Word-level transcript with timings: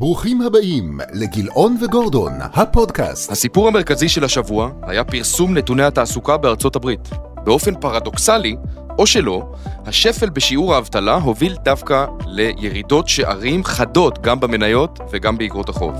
ברוכים 0.00 0.42
הבאים 0.42 0.98
לגילאון 1.12 1.76
וגורדון, 1.82 2.32
הפודקאסט. 2.40 3.30
הסיפור 3.30 3.68
המרכזי 3.68 4.08
של 4.08 4.24
השבוע 4.24 4.70
היה 4.82 5.04
פרסום 5.04 5.56
נתוני 5.56 5.82
התעסוקה 5.82 6.36
בארצות 6.36 6.76
הברית. 6.76 7.08
באופן 7.44 7.74
פרדוקסלי, 7.80 8.56
או 8.98 9.06
שלא, 9.06 9.52
השפל 9.86 10.28
בשיעור 10.28 10.74
האבטלה 10.74 11.14
הוביל 11.14 11.56
דווקא 11.64 12.06
לירידות 12.26 13.08
שערים 13.08 13.64
חדות 13.64 14.22
גם 14.22 14.40
במניות 14.40 14.98
וגם 15.12 15.38
באגרות 15.38 15.68
החוב. 15.68 15.94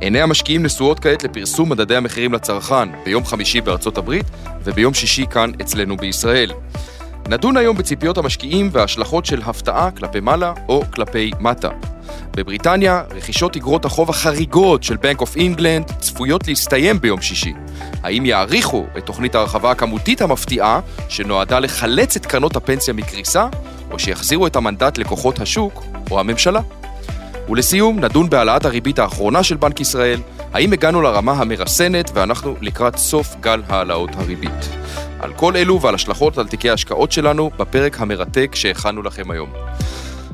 עיני 0.00 0.20
המשקיעים 0.20 0.62
נשואות 0.62 1.00
כעת 1.00 1.24
לפרסום 1.24 1.68
מדדי 1.68 1.96
המחירים 1.96 2.32
לצרכן 2.32 2.88
ביום 3.04 3.24
חמישי 3.24 3.60
בארצות 3.60 3.98
הברית 3.98 4.26
וביום 4.64 4.94
שישי 4.94 5.26
כאן 5.30 5.50
אצלנו 5.60 5.96
בישראל. 5.96 6.50
נדון 7.28 7.56
היום 7.56 7.76
בציפיות 7.76 8.18
המשקיעים 8.18 8.68
וההשלכות 8.72 9.26
של 9.26 9.42
הפתעה 9.44 9.90
כלפי 9.90 10.20
מעלה 10.20 10.52
או 10.68 10.82
כלפי 10.94 11.30
מטה. 11.40 11.68
בבריטניה, 12.36 13.02
רכישות 13.10 13.56
אגרות 13.56 13.84
החוב 13.84 14.10
החריגות 14.10 14.82
של 14.82 14.96
בנק 14.96 15.20
אוף 15.20 15.36
אינגלנד 15.36 15.92
צפויות 16.00 16.48
להסתיים 16.48 17.00
ביום 17.00 17.22
שישי. 17.22 17.52
האם 18.02 18.26
יאריכו 18.26 18.84
את 18.98 19.06
תוכנית 19.06 19.34
ההרחבה 19.34 19.70
הכמותית 19.70 20.22
המפתיעה, 20.22 20.80
שנועדה 21.08 21.58
לחלץ 21.58 22.16
את 22.16 22.26
קרנות 22.26 22.56
הפנסיה 22.56 22.94
מקריסה, 22.94 23.46
או 23.90 23.98
שיחזירו 23.98 24.46
את 24.46 24.56
המנדט 24.56 24.98
לכוחות 24.98 25.40
השוק 25.40 25.84
או 26.10 26.20
הממשלה? 26.20 26.60
ולסיום, 27.48 28.00
נדון 28.00 28.30
בהעלאת 28.30 28.64
הריבית 28.64 28.98
האחרונה 28.98 29.42
של 29.42 29.56
בנק 29.56 29.80
ישראל, 29.80 30.20
האם 30.52 30.72
הגענו 30.72 31.02
לרמה 31.02 31.32
המרסנת 31.32 32.10
ואנחנו 32.14 32.56
לקראת 32.60 32.96
סוף 32.96 33.36
גל 33.40 33.62
העלאות 33.68 34.10
הריבית. 34.16 34.85
על 35.20 35.32
כל 35.34 35.56
אלו 35.56 35.80
ועל 35.80 35.94
השלכות 35.94 36.38
על 36.38 36.48
תיקי 36.48 36.70
ההשקעות 36.70 37.12
שלנו 37.12 37.50
בפרק 37.50 38.00
המרתק 38.00 38.54
שהכנו 38.54 39.02
לכם 39.02 39.30
היום. 39.30 39.52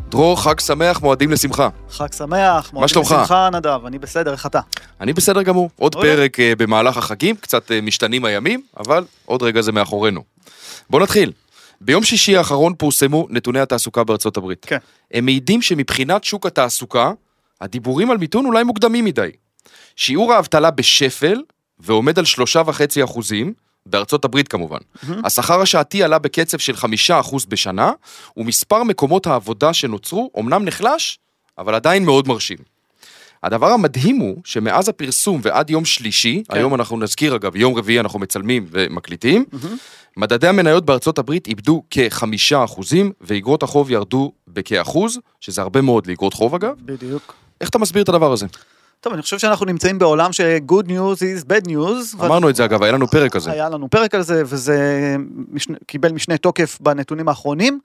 דרור, 0.09 0.43
חג 0.43 0.61
שמח, 0.61 1.01
מועדים 1.01 1.31
לשמחה. 1.31 1.69
חג 1.91 2.13
שמח, 2.13 2.73
שלומך? 2.87 3.13
בשמחה 3.13 3.49
נדב, 3.53 3.81
אני 3.87 3.99
בסדר, 3.99 4.33
איך 4.33 4.47
אתה? 4.47 4.61
אני 5.01 5.13
בסדר 5.13 5.43
גמור. 5.43 5.71
עוד 5.77 5.95
אוקיי. 5.95 6.17
פרק 6.17 6.41
אה, 6.41 6.53
במהלך 6.59 6.97
החגים, 6.97 7.37
קצת 7.37 7.73
אה, 7.73 7.81
משתנים 7.81 8.25
הימים, 8.25 8.63
אבל 8.77 9.05
עוד 9.25 9.43
רגע 9.43 9.61
זה 9.63 9.73
מאחורינו. 9.73 10.23
בואו 10.91 11.03
נתחיל. 11.03 11.33
ביום 11.81 12.05
שישי 12.05 12.37
האחרון 12.37 12.75
פורסמו 12.75 13.27
נתוני 13.31 13.61
התעסוקה 13.61 14.05
בארצות 14.05 14.37
הברית. 14.37 14.65
כן. 14.69 14.79
הם 15.15 15.25
מעידים 15.25 15.63
שמבחינת 15.63 16.25
שוק 16.25 16.47
התעסוקה, 16.47 17.13
הדיבורים 17.61 18.11
על 18.11 18.19
מיתון 18.19 18.47
אולי 18.47 18.65
מוקדמים 18.65 19.05
מדי. 19.05 19.31
שיעור 19.97 20.33
האבטלה 20.33 20.71
בשפל, 20.71 21.43
ועומד 21.79 22.19
על 22.19 22.25
שלושה 22.25 22.63
וחצי 22.67 23.05
אחוזים, 23.05 23.53
בארצות 23.87 24.25
הברית 24.25 24.49
כמובן. 24.49 24.79
השכר 25.25 25.61
השעתי 25.61 26.03
עלה 26.03 26.19
בקצב 26.19 26.59
של 26.59 26.77
חמישה 26.77 27.21
אחוז 27.21 27.47
בשנה, 27.47 27.93
ומספר 28.37 28.83
מקומות 28.83 29.27
העבודה 29.27 29.73
שנוצרו 29.73 30.31
אומנם 30.35 30.65
נחלש, 30.65 31.19
אבל 31.59 31.75
עדיין 31.75 32.05
מאוד 32.05 32.29
מרשים. 32.29 32.59
הדבר 33.43 33.67
המדהים 33.67 34.17
הוא 34.17 34.37
שמאז 34.45 34.89
הפרסום 34.89 35.41
ועד 35.43 35.71
יום 35.71 35.85
שלישי, 35.85 36.43
כן. 36.49 36.57
היום 36.57 36.75
אנחנו 36.75 36.97
נזכיר 36.97 37.37
אגב, 37.37 37.57
יום 37.57 37.75
רביעי 37.75 38.01
אנחנו 38.01 38.19
מצלמים 38.19 38.67
ומקליטים, 38.71 39.45
מדדי 40.17 40.49
המניות 40.49 40.85
בארצות 40.85 41.19
הברית 41.19 41.47
איבדו 41.47 41.83
כחמישה 41.91 42.65
אחוזים, 42.65 43.13
ואגרות 43.21 43.63
החוב 43.63 43.91
ירדו 43.91 44.33
בכאחוז, 44.49 45.19
שזה 45.41 45.63
הרבה 45.63 45.81
מאוד 45.81 46.07
לאגרות 46.07 46.35
חוב 46.35 46.55
אגב. 46.55 46.75
בדיוק. 46.85 47.35
איך 47.61 47.69
אתה 47.69 47.79
מסביר 47.79 48.03
את 48.03 48.09
הדבר 48.09 48.33
הזה? 48.33 48.47
טוב, 49.03 49.13
אני 49.13 49.23
חושב 49.23 49.39
שאנחנו 49.39 49.67
נמצאים 49.67 49.99
בעולם 49.99 50.33
ש- 50.33 50.41
good 50.71 50.87
news 50.87 51.19
is 51.19 51.45
bad 51.45 51.69
news. 51.69 52.25
אמרנו 52.25 52.49
את 52.51 52.57
זה 52.57 52.65
אגב, 52.65 52.83
היה 52.83 52.93
לנו 52.93 53.09
פרק 53.09 53.33
כזה. 53.33 53.51
היה 53.53 53.69
לנו 53.69 53.91
פרק 53.91 54.15
על 54.15 54.23
זה, 54.23 54.43
וזה 54.47 55.17
משנה, 55.49 55.77
קיבל 55.87 56.13
משנה 56.13 56.37
תוקף 56.39 56.79
בנתונים 56.81 57.29
האחרונים. 57.29 57.79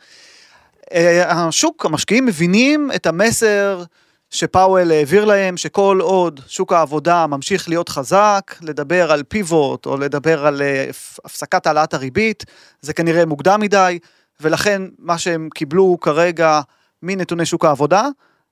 אה, 0.93 1.31
השוק, 1.47 1.85
המשקיעים 1.85 2.25
מבינים 2.25 2.89
את 2.95 3.05
המסר 3.05 3.83
שפאוול 4.29 4.91
העביר 4.91 5.25
להם, 5.25 5.57
שכל 5.57 5.99
עוד 6.01 6.39
שוק 6.47 6.73
העבודה 6.73 7.27
ממשיך 7.27 7.69
להיות 7.69 7.89
חזק, 7.89 8.55
לדבר 8.61 9.11
על 9.11 9.23
פיבוט 9.23 9.85
או 9.85 9.97
לדבר 9.97 10.45
על 10.47 10.61
אה, 10.61 10.85
הפ- 10.89 11.19
הפסקת 11.25 11.67
העלאת 11.67 11.93
הריבית, 11.93 12.43
זה 12.81 12.93
כנראה 12.93 13.25
מוקדם 13.25 13.61
מדי, 13.61 13.99
ולכן 14.41 14.81
מה 14.99 15.17
שהם 15.17 15.49
קיבלו 15.55 15.97
כרגע 16.01 16.61
מנתוני 17.03 17.45
שוק 17.45 17.65
העבודה, 17.65 18.07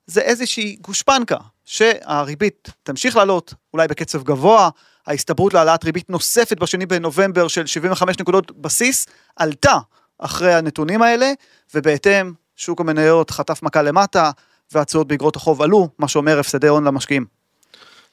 זה 0.07 0.21
איזושהי 0.21 0.77
גושפנקה, 0.81 1.37
שהריבית 1.65 2.69
תמשיך 2.83 3.15
לעלות, 3.15 3.53
אולי 3.73 3.87
בקצב 3.87 4.23
גבוה, 4.23 4.69
ההסתברות 5.07 5.53
להעלאת 5.53 5.83
ריבית 5.83 6.09
נוספת 6.09 6.59
בשני 6.59 6.85
בנובמבר 6.85 7.47
של 7.47 7.65
75 7.65 8.19
נקודות 8.19 8.51
בסיס 8.51 9.07
עלתה 9.35 9.77
אחרי 10.19 10.53
הנתונים 10.53 11.01
האלה, 11.01 11.31
ובהתאם 11.73 12.33
שוק 12.55 12.81
המניות 12.81 13.31
חטף 13.31 13.63
מכה 13.63 13.81
למטה, 13.81 14.31
והתשואות 14.71 15.07
באגרות 15.07 15.35
החוב 15.35 15.61
עלו, 15.61 15.89
מה 15.99 16.07
שאומר 16.07 16.39
הפסדי 16.39 16.67
הון 16.67 16.83
למשקיעים. 16.83 17.25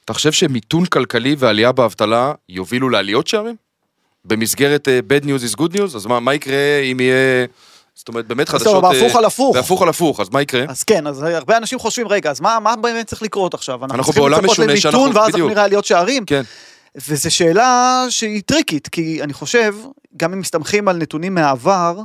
אתה 0.05 0.13
חושב 0.13 0.31
שמיתון 0.31 0.85
כלכלי 0.85 1.35
ועלייה 1.39 1.71
באבטלה 1.71 2.33
יובילו 2.49 2.89
לעליות 2.89 3.27
שערים? 3.27 3.55
במסגרת 4.25 4.87
אה, 4.87 4.99
bad 4.99 5.23
news 5.23 5.53
is 5.53 5.59
good 5.59 5.77
news? 5.77 5.95
אז 5.95 6.05
מה, 6.05 6.19
מה 6.19 6.33
יקרה 6.33 6.79
אם 6.91 6.99
יהיה... 6.99 7.45
זאת 7.95 8.07
אומרת, 8.07 8.27
באמת 8.27 8.49
חדשות... 8.49 8.67
טוב, 8.73 8.85
אה, 8.85 8.91
בהפוך 8.93 9.15
על 9.15 9.25
הפוך. 9.25 9.55
בהפוך 9.55 9.81
על 9.81 9.89
הפוך, 9.89 10.19
אז 10.19 10.29
מה 10.29 10.41
יקרה? 10.41 10.65
אז 10.69 10.83
כן, 10.83 11.07
אז 11.07 11.23
הרבה 11.23 11.57
אנשים 11.57 11.79
חושבים, 11.79 12.07
רגע, 12.07 12.31
אז 12.31 12.41
מה, 12.41 12.59
מה 12.59 12.75
באמת 12.75 13.07
צריך 13.07 13.21
לקרות 13.21 13.53
עכשיו? 13.53 13.85
אנחנו 13.85 14.03
צריכים 14.03 14.21
בעולם 14.21 14.37
לצפות 14.39 14.51
משונה 14.51 14.67
למיתון, 14.71 14.91
שאנחנו- 14.91 15.15
ואז 15.15 15.29
אנחנו. 15.35 15.47
נראה 15.49 15.63
עליות 15.63 15.85
שערים? 15.85 16.25
כן. 16.25 16.41
וזו 17.07 17.35
שאלה 17.35 18.05
שהיא 18.09 18.41
טריקית, 18.45 18.87
כי 18.87 19.23
אני 19.23 19.33
חושב, 19.33 19.75
גם 20.17 20.33
אם 20.33 20.39
מסתמכים 20.39 20.87
על 20.87 20.97
נתונים 20.97 21.35
מהעבר, 21.35 21.99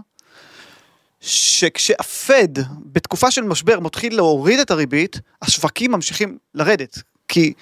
שכשהפד 1.20 2.48
בתקופה 2.92 3.30
של 3.30 3.42
משבר 3.42 3.80
מתחיל 3.80 4.16
להוריד 4.16 4.60
את 4.60 4.70
הריבית, 4.70 5.20
השווקים 5.42 5.92
ממשיכים 5.92 6.38
לרדת. 6.54 6.98
כי 7.28 7.52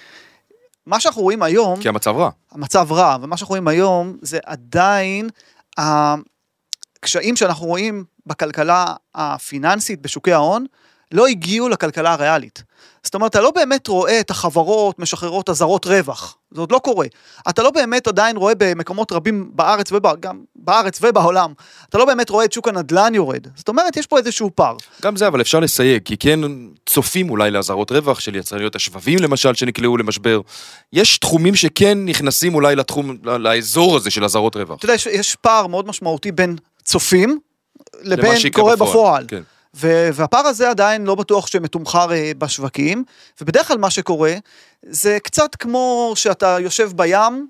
מה 0.85 0.99
שאנחנו 0.99 1.21
רואים 1.21 1.43
היום, 1.43 1.81
כי 1.81 1.89
המצב 1.89 2.15
רע. 2.17 2.29
המצב 2.51 2.91
רע, 2.91 3.17
ומה 3.21 3.37
שאנחנו 3.37 3.51
רואים 3.53 3.67
היום 3.67 4.17
זה 4.21 4.39
עדיין 4.45 5.29
הקשיים 6.99 7.35
שאנחנו 7.35 7.67
רואים 7.67 8.03
בכלכלה 8.25 8.85
הפיננסית 9.15 10.01
בשוקי 10.01 10.33
ההון, 10.33 10.65
לא 11.11 11.27
הגיעו 11.27 11.69
לכלכלה 11.69 12.13
הריאלית. 12.13 12.63
זאת 13.03 13.15
אומרת, 13.15 13.31
אתה 13.31 13.41
לא 13.41 13.51
באמת 13.51 13.87
רואה 13.87 14.19
את 14.19 14.29
החברות 14.29 14.99
משחררות 14.99 15.49
אזהרות 15.49 15.85
רווח, 15.85 16.37
זה 16.51 16.61
עוד 16.61 16.71
לא 16.71 16.79
קורה. 16.79 17.07
אתה 17.49 17.63
לא 17.63 17.71
באמת 17.71 18.07
עדיין 18.07 18.37
רואה 18.37 18.53
במקומות 18.57 19.11
רבים 19.11 19.51
בארץ 19.53 19.91
וגם 19.91 20.41
בארץ 20.55 20.99
ובעולם, 21.01 21.53
אתה 21.89 21.97
לא 21.97 22.05
באמת 22.05 22.29
רואה 22.29 22.45
את 22.45 22.53
שוק 22.53 22.67
הנדל"ן 22.67 23.15
יורד. 23.15 23.47
זאת 23.55 23.67
אומרת, 23.67 23.97
יש 23.97 24.07
פה 24.07 24.17
איזשהו 24.17 24.51
פער. 24.55 24.75
גם 25.01 25.15
זה, 25.15 25.27
אבל 25.27 25.41
אפשר 25.41 25.59
לסייג, 25.59 26.01
כי 26.05 26.17
כן 26.17 26.39
צופים 26.85 27.29
אולי 27.29 27.51
לאזהרות 27.51 27.91
רווח 27.91 28.19
של 28.19 28.35
יצרניות 28.35 28.75
השבבים 28.75 29.19
למשל, 29.19 29.53
שנקלעו 29.53 29.97
למשבר. 29.97 30.41
יש 30.93 31.17
תחומים 31.17 31.55
שכן 31.55 32.05
נכנסים 32.05 32.55
אולי 32.55 32.75
לתחום, 32.75 33.17
לאזור 33.23 33.95
הזה 33.95 34.11
של 34.11 34.25
אזהרות 34.25 34.55
רווח. 34.55 34.77
אתה 34.77 34.85
יודע, 34.85 34.93
יש, 34.93 35.05
יש 35.05 35.35
פער 35.35 35.67
מאוד 35.67 35.87
משמעותי 35.87 36.31
בין 36.31 36.55
צופים 36.87 37.39
לבין 38.01 38.23
קורה 38.53 38.75
בפועל. 38.91 39.25
כן. 39.27 39.41
ו- 39.75 40.09
והפער 40.13 40.47
הזה 40.47 40.69
עדיין 40.69 41.05
לא 41.05 41.15
בטוח 41.15 41.47
שמתומחר 41.47 42.11
אה, 42.13 42.31
בשווקים, 42.37 43.03
ובדרך 43.41 43.67
כלל 43.67 43.77
מה 43.77 43.89
שקורה, 43.89 44.33
זה 44.83 45.17
קצת 45.23 45.55
כמו 45.55 46.11
שאתה 46.15 46.57
יושב 46.59 46.91
בים 46.95 47.47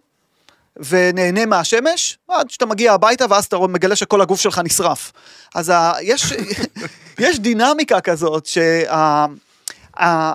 ונהנה 0.78 1.46
מהשמש, 1.46 2.18
עד 2.28 2.50
שאתה 2.50 2.66
מגיע 2.66 2.94
הביתה 2.94 3.26
ואז 3.30 3.46
אתה 3.46 3.58
מגלה 3.58 3.96
שכל 3.96 4.22
הגוף 4.22 4.42
שלך 4.42 4.62
נשרף. 4.64 5.12
אז 5.56 5.70
ה- 5.70 5.94
יש, 6.02 6.34
יש 7.20 7.40
דינמיקה 7.40 8.02
כזאת 8.02 8.46
שה... 8.46 8.94
ה- 10.00 10.34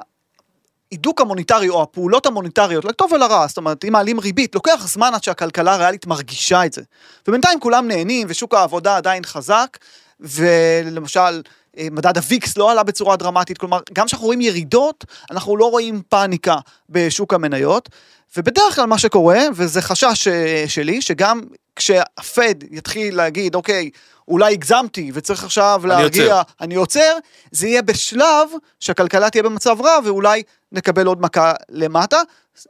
ההידוק 0.92 1.20
המוניטרי 1.20 1.68
או 1.68 1.82
הפעולות 1.82 2.26
המוניטריות, 2.26 2.84
לטוב 2.84 3.12
ולרע, 3.12 3.46
זאת 3.46 3.56
אומרת, 3.56 3.84
אם 3.84 3.92
מעלים 3.92 4.20
ריבית, 4.20 4.54
לוקח 4.54 4.86
זמן 4.86 5.10
עד 5.14 5.24
שהכלכלה 5.24 5.74
הריאלית 5.74 6.06
מרגישה 6.06 6.64
את 6.64 6.72
זה. 6.72 6.82
ובינתיים 7.28 7.60
כולם 7.60 7.88
נהנים 7.88 8.26
ושוק 8.30 8.54
העבודה 8.54 8.96
עדיין 8.96 9.24
חזק, 9.24 9.78
ולמשל, 10.20 11.42
אה, 11.78 11.88
מדד 11.90 12.16
הוויקס 12.16 12.56
לא 12.56 12.70
עלה 12.70 12.82
בצורה 12.82 13.16
דרמטית, 13.16 13.58
כלומר, 13.58 13.80
גם 13.92 14.06
כשאנחנו 14.06 14.26
רואים 14.26 14.40
ירידות, 14.40 15.04
אנחנו 15.30 15.56
לא 15.56 15.70
רואים 15.70 16.02
פאניקה 16.08 16.56
בשוק 16.88 17.34
המניות, 17.34 17.88
ובדרך 18.36 18.74
כלל 18.74 18.86
מה 18.86 18.98
שקורה, 18.98 19.40
וזה 19.54 19.82
חשש 19.82 20.28
אה, 20.28 20.64
שלי, 20.68 21.02
שגם 21.02 21.40
כשהפד 21.76 22.54
יתחיל 22.70 23.16
להגיד, 23.16 23.54
אוקיי, 23.54 23.90
אולי 24.28 24.52
הגזמתי 24.52 25.10
וצריך 25.14 25.44
עכשיו 25.44 25.82
להרגיע. 25.84 26.42
אני 26.60 26.74
עוצר, 26.74 27.16
זה 27.50 27.68
יהיה 27.68 27.82
בשלב 27.82 28.48
שהכלכלה 28.80 29.30
תהיה 29.30 29.42
במצב 29.42 29.80
רע 29.80 29.98
ואולי 30.04 30.42
נקבל 30.72 31.06
עוד 31.06 31.20
מכה 31.20 31.52
למטה. 31.68 32.20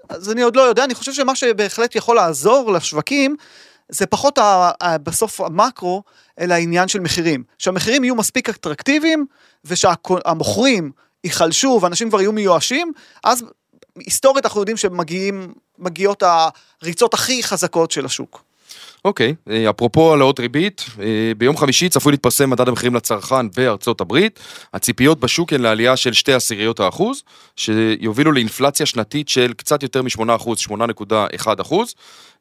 אז 0.08 0.32
אני 0.32 0.42
עוד 0.42 0.56
לא 0.56 0.62
יודע, 0.62 0.84
אני 0.84 0.94
חושב 0.94 1.12
שמה 1.12 1.36
שבהחלט 1.36 1.96
יכול 1.96 2.16
לעזור 2.16 2.72
לשווקים, 2.72 3.36
זה 3.88 4.06
פחות 4.06 4.38
ה, 4.38 4.70
ה, 4.82 4.98
בסוף 4.98 5.40
המקרו, 5.40 6.02
אלא 6.40 6.54
העניין 6.54 6.88
של 6.88 7.00
מחירים. 7.00 7.42
שהמחירים 7.58 8.04
יהיו 8.04 8.14
מספיק 8.14 8.48
אטרקטיביים, 8.48 9.26
ושהמוכרים 9.64 10.92
ייחלשו 11.24 11.78
ואנשים 11.82 12.08
כבר 12.08 12.20
יהיו 12.20 12.32
מיואשים, 12.32 12.92
אז 13.24 13.44
היסטורית 13.98 14.44
אנחנו 14.44 14.60
יודעים 14.60 14.76
שמגיעות 14.76 16.22
הריצות 16.82 17.14
הכי 17.14 17.42
חזקות 17.42 17.90
של 17.90 18.06
השוק. 18.06 18.42
אוקיי, 19.04 19.34
אה, 19.50 19.70
אפרופו 19.70 20.10
העלאות 20.10 20.40
ריבית, 20.40 20.84
אה, 21.00 21.32
ביום 21.38 21.56
חמישי 21.56 21.88
צפוי 21.88 22.12
להתפרסם 22.12 22.50
מדד 22.50 22.68
המחירים 22.68 22.94
לצרכן 22.94 23.50
בארצות 23.56 24.00
הברית. 24.00 24.40
הציפיות 24.74 25.20
בשוק 25.20 25.52
הן 25.52 25.60
לעלייה 25.60 25.96
של 25.96 26.12
שתי 26.12 26.32
עשיריות 26.32 26.80
האחוז, 26.80 27.22
שיובילו 27.56 28.32
לאינפלציה 28.32 28.86
שנתית 28.86 29.28
של 29.28 29.52
קצת 29.52 29.82
יותר 29.82 30.02
מ-8 30.02 30.36
אחוז, 30.36 30.58
8.1 30.58 31.60
אחוז, 31.60 31.94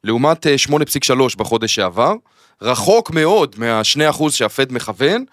לעומת 0.04 0.46
אה, 0.46 0.54
8.3 0.68 1.36
בחודש 1.36 1.74
שעבר. 1.74 2.14
רחוק 2.62 3.10
מאוד 3.10 3.54
מה-2 3.58 4.10
אחוז 4.10 4.34
שהפד 4.34 4.72
מכוון. 4.72 5.24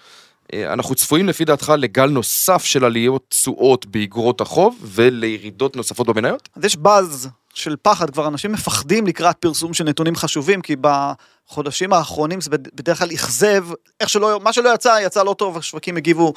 אה, 0.54 0.74
אנחנו 0.74 0.96
צפויים 0.96 1.28
לפי 1.28 1.46
דעתך 1.46 1.74
לגל 1.78 2.10
נוסף 2.10 2.64
של 2.64 2.86
עליות 2.86 3.26
תשואות 3.30 3.86
באגרות 3.86 4.42
החוב 4.42 4.78
ולירידות 4.84 5.76
נוספות 5.76 6.08
במניות? 6.08 6.50
אז 6.56 6.66
יש 6.66 6.76
באז 6.76 7.30
של 7.60 7.76
פחד, 7.82 8.10
כבר 8.10 8.28
אנשים 8.28 8.52
מפחדים 8.52 9.08
לקראת 9.08 9.36
פרסום 9.36 9.74
של 9.74 9.84
נתונים 9.84 10.16
חשובים, 10.16 10.62
כי 10.62 10.76
בחודשים 10.82 11.94
האחרונים 11.94 12.42
זה 12.42 12.50
בד- 12.50 12.76
בדרך 12.76 13.00
כלל 13.00 13.10
אכזב, 13.14 13.66
איך 14.00 14.10
שלא, 14.10 14.40
מה 14.44 14.54
שלא 14.54 14.74
יצא, 14.74 14.98
יצא 15.02 15.24
לא 15.24 15.34
טוב, 15.38 15.58
השווקים 15.58 15.98
הגיבו 15.98 16.34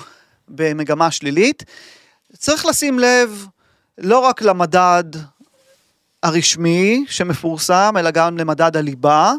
במגמה 0.48 1.10
שלילית. 1.10 1.64
צריך 2.36 2.66
לשים 2.66 2.98
לב 2.98 3.46
לא 3.98 4.18
רק 4.18 4.42
למדד 4.42 5.04
הרשמי 6.22 7.04
שמפורסם, 7.08 7.94
אלא 7.98 8.10
גם 8.10 8.38
למדד 8.38 8.76
הליבה, 8.76 9.32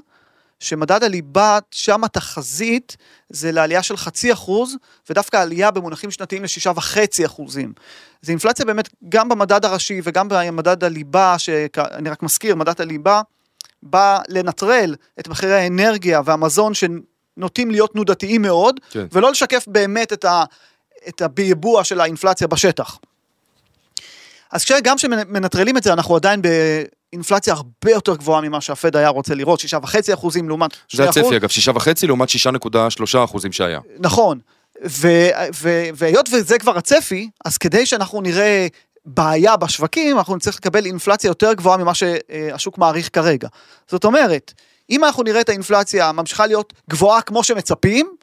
שמדד 0.63 1.03
הליבה, 1.03 1.59
שם 1.71 2.03
התחזית 2.03 2.97
זה 3.29 3.51
לעלייה 3.51 3.83
של 3.83 3.97
חצי 3.97 4.33
אחוז, 4.33 4.75
ודווקא 5.09 5.37
עלייה 5.37 5.71
במונחים 5.71 6.11
שנתיים 6.11 6.43
לשישה 6.43 6.71
וחצי 6.75 7.25
אחוזים. 7.25 7.73
זה 8.21 8.31
אינפלציה 8.31 8.65
באמת 8.65 8.89
גם 9.09 9.29
במדד 9.29 9.65
הראשי 9.65 10.01
וגם 10.03 10.27
במדד 10.29 10.83
הליבה, 10.83 11.35
שאני 11.37 12.09
רק 12.09 12.23
מזכיר, 12.23 12.55
מדד 12.55 12.81
הליבה 12.81 13.21
בא 13.83 14.19
לנטרל 14.29 14.95
את 15.19 15.27
מחירי 15.27 15.53
האנרגיה 15.53 16.21
והמזון 16.25 16.73
שנוטים 16.73 17.71
להיות 17.71 17.91
תנודתיים 17.91 18.41
מאוד, 18.41 18.79
כן. 18.91 19.05
ולא 19.11 19.31
לשקף 19.31 19.63
באמת 19.67 20.13
את, 20.13 20.25
ה, 20.25 20.43
את 21.07 21.21
הביבוע 21.21 21.83
של 21.83 22.01
האינפלציה 22.01 22.47
בשטח. 22.47 22.97
אז 24.51 24.63
כשגם 24.63 24.97
כשמנטרלים 24.97 25.77
את 25.77 25.83
זה, 25.83 25.93
אנחנו 25.93 26.15
עדיין 26.15 26.41
באינפלציה 27.13 27.53
הרבה 27.53 27.91
יותר 27.91 28.15
גבוהה 28.15 28.41
ממה 28.41 28.61
שהפד 28.61 28.95
היה 28.95 29.09
רוצה 29.09 29.35
לראות, 29.35 29.59
שישה 29.59 29.77
וחצי 29.83 30.13
אחוזים 30.13 30.47
לעומת 30.47 30.71
זה. 30.91 31.09
הצפי 31.09 31.37
אגב, 31.37 31.49
שישה 31.49 31.71
וחצי 31.75 32.07
לעומת 32.07 32.29
שישה 32.29 32.51
נקודה 32.51 32.89
שלושה 32.89 33.23
אחוזים 33.23 33.51
שהיה. 33.51 33.79
נכון, 33.99 34.39
והיות 35.95 36.29
וזה 36.31 36.59
כבר 36.59 36.77
הצפי, 36.77 37.29
אז 37.45 37.57
כדי 37.57 37.85
שאנחנו 37.85 38.21
נראה 38.21 38.67
בעיה 39.05 39.57
בשווקים, 39.57 40.17
אנחנו 40.17 40.35
נצטרך 40.35 40.55
לקבל 40.55 40.85
אינפלציה 40.85 41.27
יותר 41.27 41.53
גבוהה 41.53 41.77
ממה 41.77 41.93
שהשוק 41.93 42.77
מעריך 42.77 43.09
כרגע. 43.13 43.47
זאת 43.87 44.05
אומרת, 44.05 44.53
אם 44.89 45.03
אנחנו 45.03 45.23
נראה 45.23 45.41
את 45.41 45.49
האינפלציה 45.49 46.11
ממשיכה 46.11 46.47
להיות 46.47 46.73
גבוהה 46.89 47.21
כמו 47.21 47.43
שמצפים, 47.43 48.15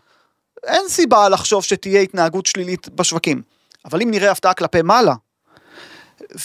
אין 0.66 0.82
סיבה 0.88 1.28
לחשוב 1.28 1.64
שתהיה 1.64 2.00
התנהגות 2.00 2.46
שלילית 2.46 2.88
בשווקים. 2.88 3.42
אבל 3.84 4.02
אם 4.02 4.10
נראה 4.10 4.30
הפתעה 4.30 4.54
כלפי 4.54 4.82
מעלה, 4.82 5.14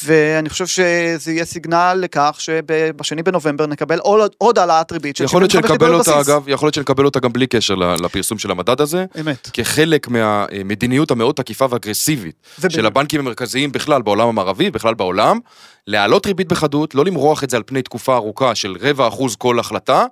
ואני 0.04 0.50
חושב 0.50 0.68
שזה 0.68 1.32
יהיה 1.32 1.46
סיגנל 1.46 1.98
לכך 2.02 2.36
שבשני 2.40 3.24
בנובמבר 3.24 3.66
נקבל 3.66 4.00
עוד, 4.00 4.32
עוד 4.38 4.60
העלאת 4.60 4.92
ריבית 4.92 5.16
של 5.16 5.24
יכול 5.24 5.42
להיות 5.42 5.52
75 5.52 5.72
שנקבל 5.78 5.88
נקודות 5.98 6.08
אותה. 6.08 6.32
אגב, 6.32 6.50
יכול 6.50 6.66
להיות 6.68 6.74
שנקבל 6.74 7.06
אותה 7.06 7.20
גם 7.20 7.34
בלי 7.34 7.48
קשר 7.48 7.76
לפרסום 7.76 8.38
של 8.38 8.52
המדד 8.52 8.82
הזה. 8.82 9.06
אמת. 9.20 9.50
כחלק 9.54 10.08
מהמדיניות 10.08 11.12
המאוד 11.12 11.36
תקיפה 11.36 11.66
ואגרסיבית 11.70 12.36
וב- 12.60 12.70
של 12.72 12.86
הבנקים 12.86 13.20
המרכזיים 13.20 13.72
בכלל 13.72 14.02
בעולם 14.02 14.28
המערבי, 14.28 14.72
בכלל 14.72 14.94
בעולם, 14.94 15.40
להעלות 15.88 16.26
ריבית 16.26 16.48
בחדות, 16.48 16.96
לא 16.96 17.06
למרוח 17.06 17.44
את 17.44 17.50
זה 17.50 17.58
על 17.58 17.64
פני 17.66 17.81
תקופה 17.81 18.16
ארוכה 18.16 18.56
של 18.56 18.76
רבע 18.81 19.08
אחוז 19.08 19.36
כל 19.36 19.60
החלטה, 19.60 20.06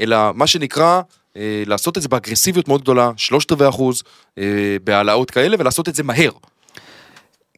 אלא 0.00 0.16
מה 0.34 0.46
שנקרא, 0.46 1.00
אה, 1.36 1.62
לעשות 1.66 1.96
את 1.96 2.02
זה 2.02 2.08
באגרסיביות 2.08 2.68
מאוד 2.68 2.80
גדולה, 2.80 3.10
שלושת 3.16 3.52
רבעי 3.52 3.68
אחוז 3.68 4.02
אה, 4.38 4.44
בהעלאות 4.84 5.30
כאלה, 5.30 5.56
ולעשות 5.58 5.88
את 5.88 5.94
זה 5.94 6.02
מהר. 6.02 6.30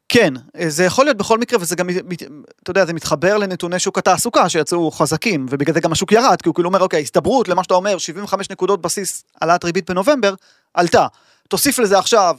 כן, 0.08 0.34
זה 0.69 0.84
יכול 0.84 1.05
להיות 1.05 1.16
בכל 1.16 1.38
מקרה, 1.38 1.58
וזה 1.62 1.76
גם, 1.76 1.87
מת- 1.87 2.22
אתה 2.62 2.70
יודע, 2.70 2.87
זה 2.87 2.93
מתחבר 2.93 3.37
לנתוני 3.37 3.78
שוק 3.78 3.99
התעסוקה 3.99 4.49
שיצאו 4.49 4.90
חזקים, 4.90 5.46
ובגלל 5.50 5.75
זה 5.75 5.81
גם 5.81 5.93
השוק 5.93 6.12
ירד, 6.12 6.43
כי 6.43 6.49
הוא 6.49 6.55
כאילו 6.55 6.69
אומר, 6.69 6.81
אוקיי, 6.81 7.02
הסתברות 7.02 7.49
למה 7.49 7.62
שאתה 7.62 7.75
אומר, 7.75 7.99
75 7.99 8.50
נקודות 8.50 8.81
בסיס 8.82 9.25
העלאת 9.40 9.64
ריבית 9.64 9.90
בנובמבר, 9.90 10.34
עלתה. 10.75 11.06
תוסיף 11.49 11.78
לזה 11.78 11.99
עכשיו 11.99 12.37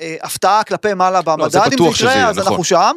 אה, 0.00 0.16
הפתעה 0.22 0.64
כלפי 0.64 0.94
מעלה 0.94 1.22
במדד, 1.22 1.56
לא, 1.56 1.64
אם 1.64 1.70
זה 1.70 1.76
שזה 1.76 2.04
יקרה, 2.04 2.12
יהיה, 2.14 2.28
אז 2.28 2.38
נכון. 2.38 2.48
אנחנו 2.52 2.64
שם. 2.64 2.96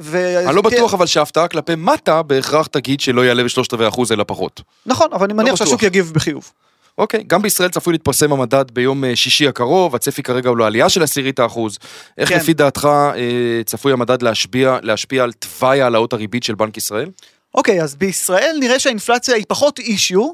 ו... 0.00 0.38
אני 0.46 0.56
לא 0.56 0.62
כן, 0.62 0.76
בטוח 0.76 0.94
אבל 0.94 1.06
שההפתעה 1.06 1.48
כלפי 1.48 1.74
מטה 1.74 2.22
בהכרח 2.22 2.66
תגיד 2.66 3.00
שלא 3.00 3.24
יעלה 3.24 3.44
בשלושת 3.44 3.72
רבעי 3.72 3.88
אחוז 3.88 4.12
אלא 4.12 4.24
פחות. 4.26 4.62
נכון, 4.86 5.08
אבל 5.12 5.24
אני 5.24 5.32
מניח 5.32 5.54
בטוח. 5.54 5.66
שהשוק 5.66 5.82
יגיב 5.82 6.12
בחיוב. 6.14 6.52
אוקיי, 6.98 7.24
גם 7.26 7.42
בישראל 7.42 7.68
צפוי 7.70 7.92
להתפרסם 7.92 8.32
המדד 8.32 8.70
ביום 8.70 9.04
אה, 9.04 9.16
שישי 9.16 9.48
הקרוב, 9.48 9.94
הצפי 9.94 10.22
כרגע 10.22 10.48
הוא 10.48 10.58
לעלייה 10.58 10.88
של 10.88 11.02
עשירית 11.02 11.38
האחוז. 11.38 11.78
איך 12.18 12.28
כן. 12.28 12.36
לפי 12.36 12.54
דעתך 12.54 12.88
אה, 13.16 13.60
צפוי 13.66 13.92
המדד 13.92 14.22
להשפיע, 14.22 14.78
להשפיע 14.82 15.22
על 15.22 15.32
תוואי 15.32 15.82
העלאות 15.82 16.12
הריבית 16.12 16.42
של 16.42 16.54
בנק 16.54 16.76
ישראל? 16.76 17.10
אוקיי, 17.54 17.82
אז 17.82 17.96
בישראל 17.96 18.56
נראה 18.60 18.78
שהאינפלציה 18.78 19.34
היא 19.34 19.44
פחות 19.48 19.78
אישיו, 19.78 20.30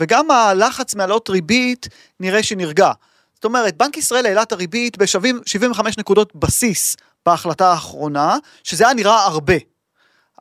וגם 0.00 0.30
הלחץ 0.30 0.94
מהעלות 0.94 1.30
ריבית 1.30 1.88
נראה 2.20 2.42
שנרגע. 2.42 2.92
זאת 3.34 3.44
אומרת, 3.44 3.76
בנק 3.76 3.96
ישראל 3.96 4.26
העלה 4.26 4.42
את 4.42 4.52
הריבית 4.52 4.98
ב-75 4.98 5.80
נקודות 5.98 6.36
בסיס 6.36 6.96
בהחלטה 7.26 7.70
האחרונה, 7.70 8.36
שזה 8.64 8.84
היה 8.84 8.94
נראה 8.94 9.24
הרבה. 9.24 9.54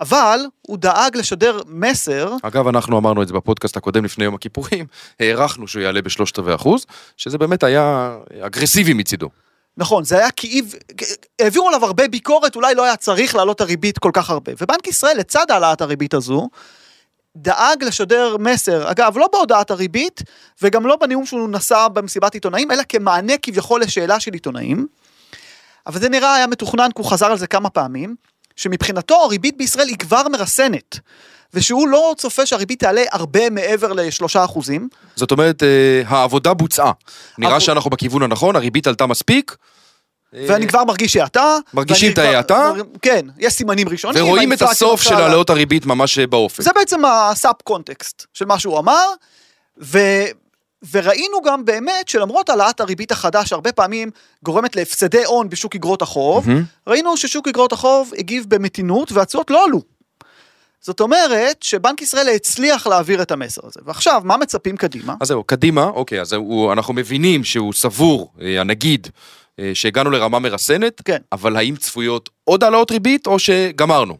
אבל 0.01 0.39
הוא 0.61 0.77
דאג 0.77 1.17
לשדר 1.17 1.61
מסר, 1.67 2.35
אגב, 2.41 2.67
אנחנו 2.67 2.97
אמרנו 2.97 3.23
את 3.23 3.27
זה 3.27 3.33
בפודקאסט 3.33 3.77
הקודם 3.77 4.05
לפני 4.05 4.25
יום 4.25 4.35
הכיפורים, 4.35 4.85
הערכנו 5.19 5.67
שהוא 5.67 5.81
יעלה 5.81 6.01
בשלושת 6.01 6.39
רבעי 6.39 6.55
אחוז, 6.55 6.85
שזה 7.17 7.37
באמת 7.37 7.63
היה 7.63 8.15
אגרסיבי 8.41 8.93
מצידו. 8.93 9.29
נכון, 9.77 10.03
זה 10.03 10.17
היה 10.17 10.31
כאיב, 10.31 10.73
העבירו 11.41 11.67
עליו 11.67 11.85
הרבה 11.85 12.07
ביקורת, 12.07 12.55
אולי 12.55 12.75
לא 12.75 12.83
היה 12.83 12.95
צריך 12.95 13.35
להעלות 13.35 13.55
את 13.55 13.61
הריבית 13.61 13.97
כל 13.97 14.11
כך 14.13 14.29
הרבה. 14.29 14.51
ובנק 14.61 14.87
ישראל, 14.87 15.17
לצד 15.17 15.45
העלאת 15.51 15.81
הריבית 15.81 16.13
הזו, 16.13 16.49
דאג 17.35 17.83
לשדר 17.83 18.35
מסר, 18.39 18.91
אגב, 18.91 19.17
לא 19.17 19.29
בהודעת 19.33 19.71
הריבית, 19.71 20.21
וגם 20.61 20.87
לא 20.87 20.95
בנאום 20.95 21.25
שהוא 21.25 21.49
נשא 21.49 21.87
במסיבת 21.93 22.33
עיתונאים, 22.33 22.71
אלא 22.71 22.83
כמענה 22.89 23.33
כביכול 23.41 23.81
לשאלה 23.81 24.19
של 24.19 24.33
עיתונאים. 24.33 24.87
אבל 25.87 25.99
זה 25.99 26.09
נראה 26.09 26.35
היה 26.35 26.47
מתוכנן, 26.47 26.89
כי 26.95 27.01
הוא 27.01 27.11
חזר 27.11 27.25
על 27.25 27.37
זה 27.37 27.47
כמה 27.47 27.69
פעמים, 27.69 28.15
שמבחינתו 28.59 29.15
הריבית 29.15 29.57
בישראל 29.57 29.87
היא 29.87 29.97
כבר 29.97 30.27
מרסנת, 30.31 30.99
ושהוא 31.53 31.87
לא 31.87 32.13
צופה 32.17 32.45
שהריבית 32.45 32.79
תעלה 32.79 33.01
הרבה 33.11 33.49
מעבר 33.49 33.93
לשלושה 33.93 34.45
אחוזים. 34.45 34.89
זאת 35.15 35.31
אומרת, 35.31 35.63
אה, 35.63 36.01
העבודה 36.07 36.53
בוצעה. 36.53 36.91
נראה 37.37 37.51
עבוד- 37.51 37.61
שאנחנו 37.61 37.89
בכיוון 37.89 38.23
הנכון, 38.23 38.55
הריבית 38.55 38.87
עלתה 38.87 39.05
מספיק. 39.05 39.55
אה, 40.35 40.45
ואני 40.49 40.67
כבר 40.67 40.83
מרגיש 40.83 41.15
האטה. 41.15 41.57
מרגישים 41.73 42.11
את 42.11 42.17
ההאטה? 42.17 42.71
כן, 43.01 43.25
יש 43.37 43.53
סימנים 43.53 43.89
ראשונים. 43.89 44.23
ורואים 44.23 44.53
את 44.53 44.61
הסוף 44.61 45.01
של 45.01 45.13
העלאות 45.15 45.49
הריבית 45.49 45.85
ממש 45.85 46.19
אה, 46.19 46.27
באופק. 46.27 46.61
זה 46.61 46.69
בעצם 46.75 47.05
הסאב 47.05 47.53
קונטקסט 47.63 48.25
של 48.33 48.45
מה 48.45 48.59
שהוא 48.59 48.79
אמר, 48.79 49.05
ו... 49.81 49.99
וראינו 50.91 51.41
גם 51.41 51.65
באמת 51.65 52.07
שלמרות 52.07 52.49
העלאת 52.49 52.79
הריבית 52.79 53.11
החדש, 53.11 53.53
הרבה 53.53 53.71
פעמים 53.71 54.11
גורמת 54.43 54.75
להפסדי 54.75 55.25
הון 55.25 55.49
בשוק 55.49 55.75
אגרות 55.75 56.01
החוב, 56.01 56.47
מהמם. 56.47 56.63
ראינו 56.87 57.17
ששוק 57.17 57.47
אגרות 57.47 57.71
החוב 57.71 58.11
הגיב 58.17 58.45
במתינות 58.47 59.11
והתשואות 59.11 59.51
לא 59.51 59.65
עלו. 59.65 59.81
זאת 60.81 60.99
אומרת 60.99 61.63
שבנק 61.63 62.01
ישראל 62.01 62.29
הצליח 62.35 62.87
להעביר 62.87 63.21
את 63.21 63.31
המסר 63.31 63.61
הזה. 63.65 63.79
ועכשיו, 63.85 64.21
מה 64.25 64.37
מצפים 64.37 64.77
קדימה? 64.77 65.15
אז 65.21 65.27
זהו, 65.27 65.43
קדימה, 65.43 65.83
אוקיי, 65.83 66.21
אז 66.21 66.33
הוא, 66.33 66.73
אנחנו 66.73 66.93
מבינים 66.93 67.43
שהוא 67.43 67.73
סבור, 67.73 68.31
אה, 68.41 68.61
הנגיד, 68.61 69.07
אה, 69.59 69.71
שהגענו 69.73 70.09
לרמה 70.09 70.39
מרסנת, 70.39 71.01
כן. 71.05 71.17
אבל 71.31 71.55
האם 71.55 71.75
צפויות 71.75 72.29
עוד 72.43 72.63
העלאות 72.63 72.91
ריבית 72.91 73.27
או 73.27 73.39
שגמרנו? 73.39 74.17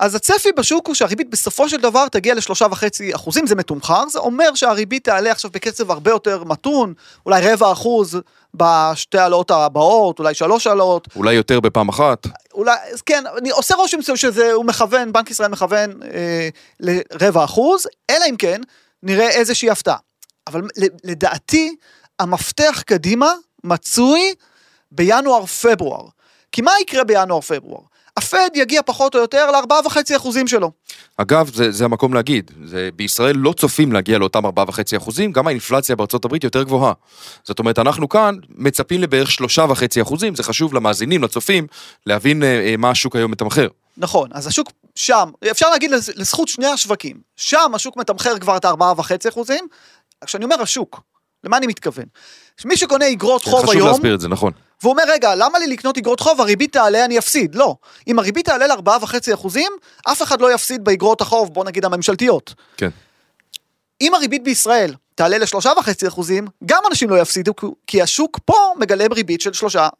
אז 0.00 0.14
הצפי 0.14 0.52
בשוק 0.52 0.86
הוא 0.86 0.94
שהריבית 0.94 1.30
בסופו 1.30 1.68
של 1.68 1.76
דבר 1.76 2.08
תגיע 2.08 2.34
לשלושה 2.34 2.66
וחצי 2.70 3.14
אחוזים, 3.14 3.46
זה 3.46 3.54
מתומחר, 3.54 4.08
זה 4.08 4.18
אומר 4.18 4.54
שהריבית 4.54 5.04
תעלה 5.04 5.30
עכשיו 5.30 5.50
בקצב 5.50 5.90
הרבה 5.90 6.10
יותר 6.10 6.44
מתון, 6.44 6.94
אולי 7.26 7.52
רבע 7.52 7.72
אחוז 7.72 8.20
בשתי 8.54 9.18
העלאות 9.18 9.50
הבאות, 9.50 10.18
אולי 10.18 10.34
שלוש 10.34 10.66
העלאות, 10.66 11.08
אולי 11.16 11.34
יותר 11.34 11.60
בפעם 11.60 11.88
אחת? 11.88 12.26
אולי, 12.54 12.76
כן, 13.06 13.24
אני 13.38 13.50
עושה 13.50 13.74
רושם 13.74 14.16
שזה, 14.16 14.52
הוא 14.52 14.64
מכוון, 14.64 15.12
בנק 15.12 15.30
ישראל 15.30 15.50
מכוון 15.50 16.02
אה, 16.02 16.48
לרבע 16.80 17.44
אחוז, 17.44 17.86
אלא 18.10 18.24
אם 18.30 18.36
כן 18.36 18.60
נראה 19.02 19.28
איזושהי 19.28 19.70
הפתעה. 19.70 19.96
אבל 20.46 20.62
לדעתי, 21.04 21.76
המפתח 22.18 22.82
קדימה 22.86 23.32
מצוי 23.64 24.34
בינואר-פברואר. 24.90 26.08
כי 26.52 26.62
מה 26.62 26.72
יקרה 26.80 27.04
בינואר-פברואר? 27.04 27.95
הפד 28.16 28.48
יגיע 28.54 28.80
פחות 28.86 29.14
או 29.14 29.20
יותר 29.20 29.50
ל-4.5 29.50 30.16
אחוזים 30.16 30.48
שלו. 30.48 30.70
אגב, 31.16 31.50
זה, 31.54 31.70
זה 31.70 31.84
המקום 31.84 32.14
להגיד, 32.14 32.50
זה, 32.64 32.88
בישראל 32.96 33.36
לא 33.36 33.52
צופים 33.52 33.92
להגיע 33.92 34.18
לאותם 34.18 34.46
4.5 34.46 34.50
אחוזים, 34.96 35.32
גם 35.32 35.46
האינפלציה 35.46 35.96
בארצות 35.96 36.24
הברית 36.24 36.44
יותר 36.44 36.62
גבוהה. 36.62 36.92
זאת 37.44 37.58
אומרת, 37.58 37.78
אנחנו 37.78 38.08
כאן 38.08 38.34
מצפים 38.48 39.00
לבערך 39.00 39.28
3.5 39.30 39.42
אחוזים, 40.02 40.34
זה 40.34 40.42
חשוב 40.42 40.74
למאזינים, 40.74 41.22
לצופים, 41.22 41.66
להבין 42.06 42.42
אה, 42.42 42.48
אה, 42.70 42.74
מה 42.78 42.90
השוק 42.90 43.16
היום 43.16 43.30
מתמחר. 43.30 43.68
נכון, 43.96 44.28
אז 44.32 44.46
השוק 44.46 44.68
שם, 44.94 45.28
אפשר 45.50 45.70
להגיד 45.70 45.90
לז- 45.90 46.12
לזכות 46.16 46.48
שני 46.48 46.66
השווקים, 46.66 47.16
שם 47.36 47.70
השוק 47.74 47.96
מתמחר 47.96 48.38
כבר 48.38 48.56
את 48.56 48.64
ה-4.5 48.64 49.28
אחוזים, 49.28 49.66
כשאני 50.24 50.44
אומר 50.44 50.62
השוק, 50.62 51.00
למה 51.44 51.56
אני 51.56 51.66
מתכוון? 51.66 52.04
מי 52.64 52.76
שקונה 52.76 53.10
אגרות 53.12 53.44
חוב 53.44 53.60
חשוב 53.62 53.70
היום, 53.74 53.88
להסביר 53.88 54.14
את 54.14 54.20
זה, 54.20 54.28
נכון. 54.28 54.52
והוא 54.82 54.92
אומר, 54.92 55.02
רגע, 55.08 55.34
למה 55.34 55.58
לי 55.58 55.66
לקנות 55.66 55.98
אגרות 55.98 56.20
חוב? 56.20 56.40
הריבית 56.40 56.72
תעלה, 56.72 57.04
אני 57.04 57.18
אפסיד. 57.18 57.54
לא. 57.54 57.76
אם 58.08 58.18
הריבית 58.18 58.46
תעלה 58.46 58.66
ל-4.5 58.66 59.34
אחוזים, 59.34 59.72
אף 60.06 60.22
אחד 60.22 60.40
לא 60.40 60.54
יפסיד 60.54 60.84
באגרות 60.84 61.20
החוב, 61.20 61.54
בוא 61.54 61.64
נגיד 61.64 61.84
הממשלתיות. 61.84 62.54
כן. 62.76 62.88
אם 64.00 64.14
הריבית 64.14 64.44
בישראל 64.44 64.94
תעלה 65.14 65.38
ל-3.5 65.38 66.08
אחוזים, 66.08 66.46
גם 66.64 66.82
אנשים 66.90 67.10
לא 67.10 67.20
יפסידו, 67.20 67.52
כי 67.86 68.02
השוק 68.02 68.38
פה 68.44 68.74
מגלם 68.78 69.12
ריבית 69.12 69.40
של 69.40 69.50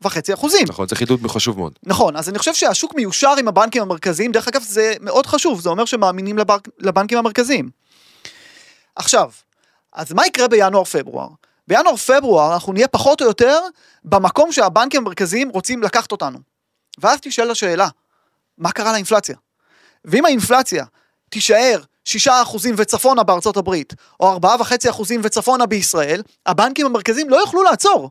3.5 0.04 0.34
אחוזים. 0.34 0.64
נכון, 0.68 0.88
זה 0.88 0.96
חידוד 0.96 1.20
חשוב 1.26 1.58
מאוד. 1.58 1.72
נכון, 1.82 2.16
אז 2.16 2.28
אני 2.28 2.38
חושב 2.38 2.54
שהשוק 2.54 2.94
מיושר 2.94 3.34
עם 3.38 3.48
הבנקים 3.48 3.82
המרכזיים, 3.82 4.32
דרך 4.32 4.48
אגב 4.48 4.62
זה 4.62 4.94
מאוד 5.00 5.26
חשוב, 5.26 5.60
זה 5.60 5.68
אומר 5.68 5.84
שמאמינים 5.84 6.38
לבנק, 6.38 6.68
לבנקים 6.78 7.18
המרכזיים. 7.18 7.70
עכשיו, 8.96 9.30
אז 9.92 10.12
מה 10.12 10.26
יקרה 10.26 10.48
בינואר-פברואר? 10.48 11.28
בינואר-פברואר 11.68 12.52
אנחנו 12.54 12.72
נהיה 12.72 12.88
פחות 12.88 13.20
או 13.22 13.26
יותר 13.26 13.58
במקום 14.04 14.52
שהבנקים 14.52 15.00
המרכזיים 15.02 15.48
רוצים 15.48 15.82
לקחת 15.82 16.12
אותנו. 16.12 16.38
ואז 16.98 17.18
תשאל 17.22 17.50
השאלה, 17.50 17.88
מה 18.58 18.72
קרה 18.72 18.92
לאינפלציה? 18.92 19.36
ואם 20.04 20.24
האינפלציה 20.24 20.84
תישאר 21.30 21.80
6% 22.08 22.10
וצפונה 22.76 23.22
בארצות 23.22 23.56
הברית, 23.56 23.94
או 24.20 24.38
4.5% 24.42 25.02
וצפונה 25.22 25.66
בישראל, 25.66 26.22
הבנקים 26.46 26.86
המרכזיים 26.86 27.30
לא 27.30 27.36
יוכלו 27.36 27.62
לעצור. 27.62 28.10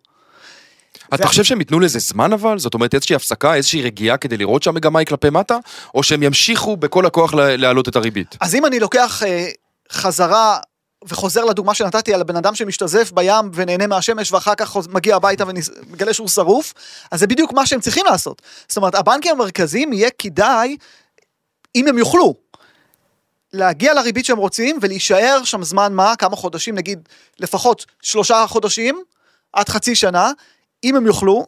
אתה 1.13 1.23
ו- 1.23 1.27
חושב 1.27 1.43
שהם 1.43 1.59
ייתנו 1.59 1.79
לזה 1.79 1.99
זמן 1.99 2.33
אבל? 2.33 2.59
זאת 2.59 2.73
אומרת 2.73 2.93
איזושהי 2.93 3.15
הפסקה, 3.15 3.53
איזושהי 3.55 3.81
רגיעה 3.81 4.17
כדי 4.17 4.37
לראות 4.37 4.63
שהמגמה 4.63 4.99
היא 4.99 5.07
כלפי 5.07 5.29
מטה? 5.29 5.57
או 5.95 6.03
שהם 6.03 6.23
ימשיכו 6.23 6.77
בכל 6.77 7.05
הכוח 7.05 7.33
לה- 7.33 7.55
להעלות 7.57 7.87
את 7.89 7.95
הריבית? 7.95 8.37
אז 8.41 8.55
אם 8.55 8.65
אני 8.65 8.79
לוקח 8.79 9.23
אה, 9.25 9.47
חזרה 9.91 10.57
וחוזר 11.07 11.45
לדוגמה 11.45 11.73
שנתתי 11.73 12.13
על 12.13 12.21
הבן 12.21 12.35
אדם 12.35 12.55
שמשתזף 12.55 13.11
בים 13.11 13.51
ונהנה 13.53 13.87
מהשמש 13.87 14.31
ואחר 14.31 14.55
כך 14.55 14.77
מגיע 14.89 15.15
הביתה 15.15 15.43
ומגלה 15.47 16.13
שהוא 16.13 16.27
שרוף, 16.27 16.73
אז 17.11 17.19
זה 17.19 17.27
בדיוק 17.27 17.53
מה 17.53 17.65
שהם 17.65 17.79
צריכים 17.79 18.05
לעשות. 18.05 18.41
זאת 18.67 18.77
אומרת, 18.77 18.95
הבנקים 18.95 19.31
המרכזיים 19.31 19.93
יהיה 19.93 20.09
כדאי, 20.09 20.77
אם 21.75 21.87
הם 21.87 21.97
יוכלו, 21.97 22.33
להגיע 23.53 23.93
לריבית 23.93 24.25
שהם 24.25 24.37
רוצים 24.37 24.77
ולהישאר 24.81 25.43
שם 25.43 25.63
זמן 25.63 25.93
מה, 25.93 26.15
כמה 26.15 26.35
חודשים, 26.35 26.75
נגיד 26.75 27.09
לפחות 27.39 27.85
שלושה 28.01 28.45
חודשים 28.47 29.03
עד 29.53 29.69
חצי 29.69 29.95
שנה, 29.95 30.31
אם 30.83 30.95
הם 30.95 31.05
יוכלו, 31.05 31.45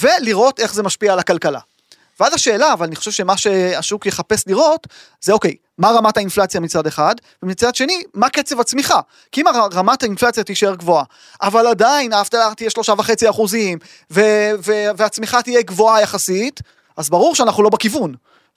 ולראות 0.00 0.60
איך 0.60 0.74
זה 0.74 0.82
משפיע 0.82 1.12
על 1.12 1.18
הכלכלה. 1.18 1.60
ואז 2.20 2.34
השאלה, 2.34 2.72
אבל 2.72 2.86
אני 2.86 2.96
חושב 2.96 3.10
שמה 3.10 3.36
שהשוק 3.36 4.06
יחפש 4.06 4.44
לראות, 4.46 4.86
זה 5.20 5.32
אוקיי, 5.32 5.54
מה 5.78 5.90
רמת 5.90 6.16
האינפלציה 6.16 6.60
מצד 6.60 6.86
אחד, 6.86 7.14
ומצד 7.42 7.74
שני, 7.74 8.02
מה 8.14 8.28
קצב 8.28 8.60
הצמיחה. 8.60 9.00
כי 9.32 9.40
אם 9.40 9.46
רמת 9.72 10.02
האינפלציה 10.02 10.44
תישאר 10.44 10.74
גבוהה, 10.74 11.04
אבל 11.42 11.66
עדיין 11.66 12.12
האבטלה 12.12 12.50
תהיה 12.56 12.70
שלושה 12.70 12.92
וחצי 12.98 13.30
אחוזים, 13.30 13.78
והצמיחה 14.96 15.42
תהיה 15.42 15.62
גבוהה 15.62 16.02
יחסית, 16.02 16.60
אז 16.96 17.10
ברור 17.10 17.34
שאנחנו 17.34 17.62
לא 17.62 17.70
בכיוון. 17.70 18.14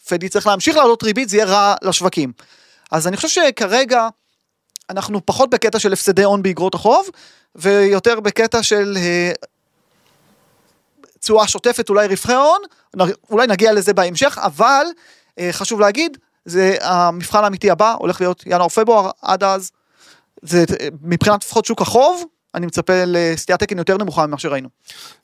פדי 0.08 0.30
צריך 0.30 0.48
להמשיך 0.48 0.78
לעלות 0.78 1.04
ריבית, 1.04 1.30
זה 1.30 1.38
יהיה 1.38 1.46
רע 1.46 1.76
לשווקים. 1.82 2.32
אז 2.92 3.08
אני 3.08 3.18
חושב 3.18 3.28
שכרגע 3.28 4.08
אנחנו 4.90 5.26
פחות 5.26 5.50
בקטע 5.50 5.80
של 5.80 5.94
הפסדי 5.94 6.24
הון 6.24 6.44
באגרות 6.44 6.76
החוב, 6.76 7.10
ויותר 7.56 8.20
בקטע 8.20 8.64
של 8.64 8.98
אה, 8.98 9.32
תשואה 11.22 11.48
שוטפת, 11.48 11.90
אולי 11.90 12.08
רווחי 12.08 12.34
הון, 12.34 12.62
אולי 13.30 13.48
נגיע 13.48 13.74
לזה 13.74 13.94
בהמשך, 13.94 14.38
אבל 14.42 14.86
אה, 15.40 15.50
חשוב 15.52 15.80
להגיד, 15.80 16.18
זה 16.46 16.76
המבחן 16.82 17.44
האמיתי 17.44 17.72
הבא, 17.72 17.96
הולך 18.00 18.22
להיות 18.22 18.44
ינואר-פברואר, 18.46 19.10
עד 19.22 19.44
אז, 19.44 19.72
זה 20.42 20.66
אה, 20.80 20.88
מבחינת 21.02 21.44
לפחות 21.44 21.66
שוק 21.66 21.82
החוב, 21.82 22.24
אני 22.56 22.66
מצפה 22.66 22.94
לסטיית 23.06 23.60
תקן 23.60 23.78
יותר 23.78 23.98
נמוכה 23.98 24.28
ממה 24.28 24.40
שראינו. 24.40 24.70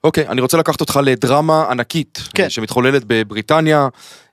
אוקיי, 0.04 0.27
אני 0.27 0.42
רוצה 0.42 0.58
לקחת 0.58 0.82
אותך 0.82 1.00
לדרמה 1.04 1.66
ענקית, 1.72 2.20
כן. 2.34 2.50
שמתחוללת 2.50 3.04
בבריטניה. 3.08 3.88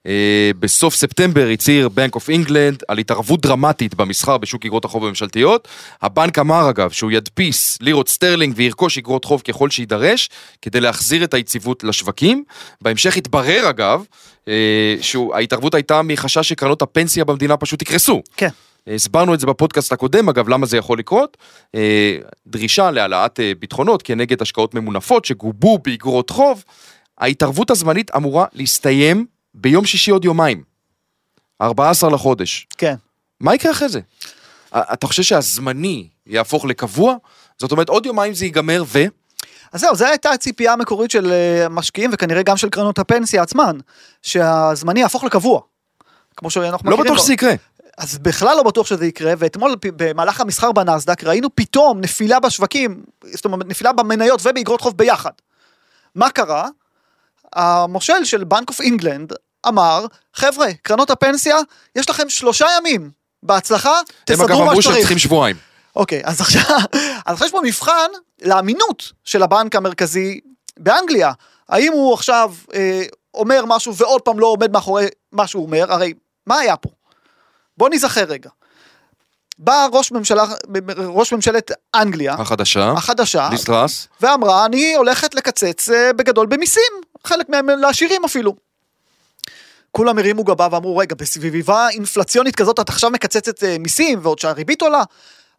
אה, 0.07 0.51
בסוף 0.59 0.95
ספטמבר 0.95 1.49
הצהיר 1.53 1.89
בנק 1.89 2.15
אוף 2.15 2.31
אינגלנד 2.31 2.83
על 2.89 2.99
התערבות 2.99 3.41
דרמטית 3.41 3.95
במסחר 3.95 4.39
בשוק 4.39 4.67
אגרות 4.67 4.85
החוב 4.85 5.05
הממשלתיות. 5.05 5.69
הבנק 6.03 6.39
אמר 6.39 6.71
אגב 6.71 6.91
שהוא 6.91 7.11
ידפיס 7.11 7.79
לירות 7.81 8.09
סטרלינג 8.09 8.55
וירכוש 8.57 8.99
אגרות 8.99 9.25
חוב 9.25 9.41
ככל 9.41 9.71
שיידרש, 9.71 10.29
כדי 10.63 10.81
להחזיר 10.81 11.25
את 11.25 11.35
היציבות 11.35 11.85
לשווקים. 11.85 12.45
בהמשך 12.81 13.17
התברר 13.17 13.71
אגב, 13.71 14.05
אה, 14.49 14.97
שההתערבות 15.01 15.75
הייתה 15.75 16.03
מחשש 16.03 16.49
שקרנות 16.49 16.83
הפנסיה 16.83 17.25
במדינה 17.25 17.57
פשוט 17.57 17.83
יקרסו. 17.83 18.23
כן. 18.37 18.49
הסברנו 18.87 19.35
את 19.35 19.41
זה 19.41 19.47
בפודקאסט 19.47 19.93
הקודם, 19.93 20.29
אגב, 20.29 20.49
למה 20.49 20.67
זה 20.67 20.77
יכול 20.77 20.99
לקרות. 20.99 21.37
אה, 21.75 22.19
דרישה 22.47 22.91
להעלאת 22.91 23.41
ביטחונות 23.59 24.03
כנגד 24.03 24.43
השקעות 24.43 24.75
ממונפות 24.75 25.25
שגובו 25.25 25.79
באגרות 25.79 26.31
חוב. 26.31 26.65
ההתערבות 27.19 27.71
הזמנית 27.71 28.11
אמורה 28.17 28.47
להסתיים 28.53 29.27
ביום 29.55 29.85
שישי 29.85 30.11
עוד 30.11 30.25
יומיים. 30.25 30.63
14 31.63 32.11
לחודש. 32.11 32.67
כן. 32.79 32.95
מה 33.41 33.55
יקרה 33.55 33.73
אחרי 33.73 33.89
זה? 33.89 34.01
אתה 34.75 35.07
חושב 35.07 35.23
שהזמני 35.23 36.09
יהפוך 36.27 36.65
לקבוע? 36.65 37.17
זאת 37.59 37.73
אומרת, 37.73 37.89
עוד 37.89 38.07
יומיים 38.07 38.35
זה 38.35 38.45
ייגמר 38.45 38.85
ו... 38.87 39.05
אז 39.73 39.81
זהו, 39.81 39.97
זו 39.97 40.07
הייתה 40.07 40.31
הציפייה 40.31 40.73
המקורית 40.73 41.11
של 41.11 41.33
אה, 41.33 41.69
משקיעים, 41.69 42.11
וכנראה 42.13 42.43
גם 42.43 42.57
של 42.57 42.69
קרנות 42.69 42.99
הפנסיה 42.99 43.43
עצמן, 43.43 43.77
שהזמני 44.23 45.01
יהפוך 45.01 45.25
לקבוע. 45.25 45.61
כמו 46.37 46.51
שאנחנו 46.51 46.91
לא 46.91 46.97
מכירים. 46.97 47.13
בטוח 47.13 47.25
שזה 47.25 47.33
יקרה. 47.33 47.53
אז 47.99 48.19
בכלל 48.19 48.57
לא 48.57 48.63
בטוח 48.63 48.87
שזה 48.87 49.07
יקרה, 49.07 49.33
ואתמול 49.39 49.77
במהלך 49.83 50.41
המסחר 50.41 50.73
בנסדק 50.73 51.25
ראינו 51.25 51.49
פתאום 51.55 52.01
נפילה 52.01 52.41
בשווקים, 52.41 53.03
זאת 53.25 53.45
אומרת 53.45 53.67
נפילה 53.67 53.93
במניות 53.93 54.41
ובאגרות 54.47 54.81
חוב 54.81 54.97
ביחד. 54.97 55.31
מה 56.15 56.31
קרה? 56.31 56.69
המושל 57.53 58.25
של 58.25 58.45
בנק 58.45 58.69
אוף 58.69 58.81
אינגלנד 58.81 59.33
אמר, 59.69 60.07
חבר'ה, 60.35 60.67
קרנות 60.83 61.11
הפנסיה, 61.11 61.57
יש 61.97 62.11
לכם 62.11 62.29
שלושה 62.29 62.67
ימים, 62.79 63.11
בהצלחה, 63.43 63.99
הם 63.99 64.05
תסדרו 64.25 64.47
אגב 64.47 64.59
מה 64.59 64.63
אמרו 64.63 64.73
שהם 64.73 64.83
שצריך. 64.83 64.99
צריכים 64.99 65.19
שבועיים. 65.19 65.57
אוקיי, 65.97 66.23
אז 66.25 66.41
עכשיו, 66.41 66.79
אז 67.27 67.43
יש 67.43 67.51
פה 67.51 67.61
מבחן 67.65 68.09
לאמינות 68.43 69.13
של 69.25 69.43
הבנק 69.43 69.77
המרכזי 69.77 70.41
באנגליה. 70.79 71.33
האם 71.69 71.93
הוא 71.93 72.15
עכשיו 72.15 72.55
אה, 72.75 73.03
אומר 73.35 73.65
משהו 73.67 73.95
ועוד 73.97 74.23
פעם 74.23 74.39
לא 74.39 74.47
עומד 74.47 74.73
מאחורי 74.73 75.07
מה 75.33 75.47
שהוא 75.47 75.63
אומר? 75.67 75.93
הרי 75.93 76.13
מה 76.47 76.59
היה 76.59 76.77
פה? 76.77 76.89
בוא 77.77 77.89
ניזכר 77.89 78.25
רגע. 78.25 78.51
בא 79.59 79.87
ראש 79.93 80.13
ממשלה, 80.13 80.45
ראש 80.99 81.33
ממשלת 81.33 81.71
אנגליה, 81.95 82.35
החדשה, 82.35 82.93
החדשה, 82.97 83.49
ליס 83.51 83.65
טראס, 83.65 84.09
ואמרה, 84.21 84.65
אני 84.67 84.95
הולכת 84.95 85.35
לקצץ 85.35 85.91
אה, 85.91 86.13
בגדול 86.13 86.47
במיסים, 86.47 86.93
חלק 87.25 87.49
מהם 87.49 87.69
לעשירים 87.69 88.25
אפילו. 88.25 88.55
כולם 89.97 90.19
הרימו 90.19 90.45
גבה 90.45 90.69
ואמרו, 90.71 90.97
רגע, 90.97 91.15
בסביבה 91.15 91.89
אינפלציונית 91.89 92.57
כזאת 92.57 92.81
את 92.81 92.89
עכשיו 92.89 93.11
מקצצת 93.11 93.65
אה, 93.65 93.77
מיסים, 93.79 94.19
ועוד 94.23 94.39
שהריבית 94.39 94.83
עולה, 94.83 95.03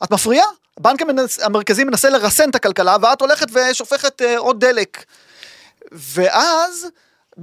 את 0.03 0.11
מפריעה? 0.11 0.45
הבנק 0.77 1.01
המרכזי 1.43 1.83
מנסה 1.83 2.09
לרסן 2.09 2.49
את 2.49 2.55
הכלכלה, 2.55 2.95
ואת 3.01 3.21
הולכת 3.21 3.47
ושופכת 3.53 4.21
אה, 4.21 4.37
עוד 4.37 4.59
דלק. 4.59 5.03
ואז, 5.91 6.87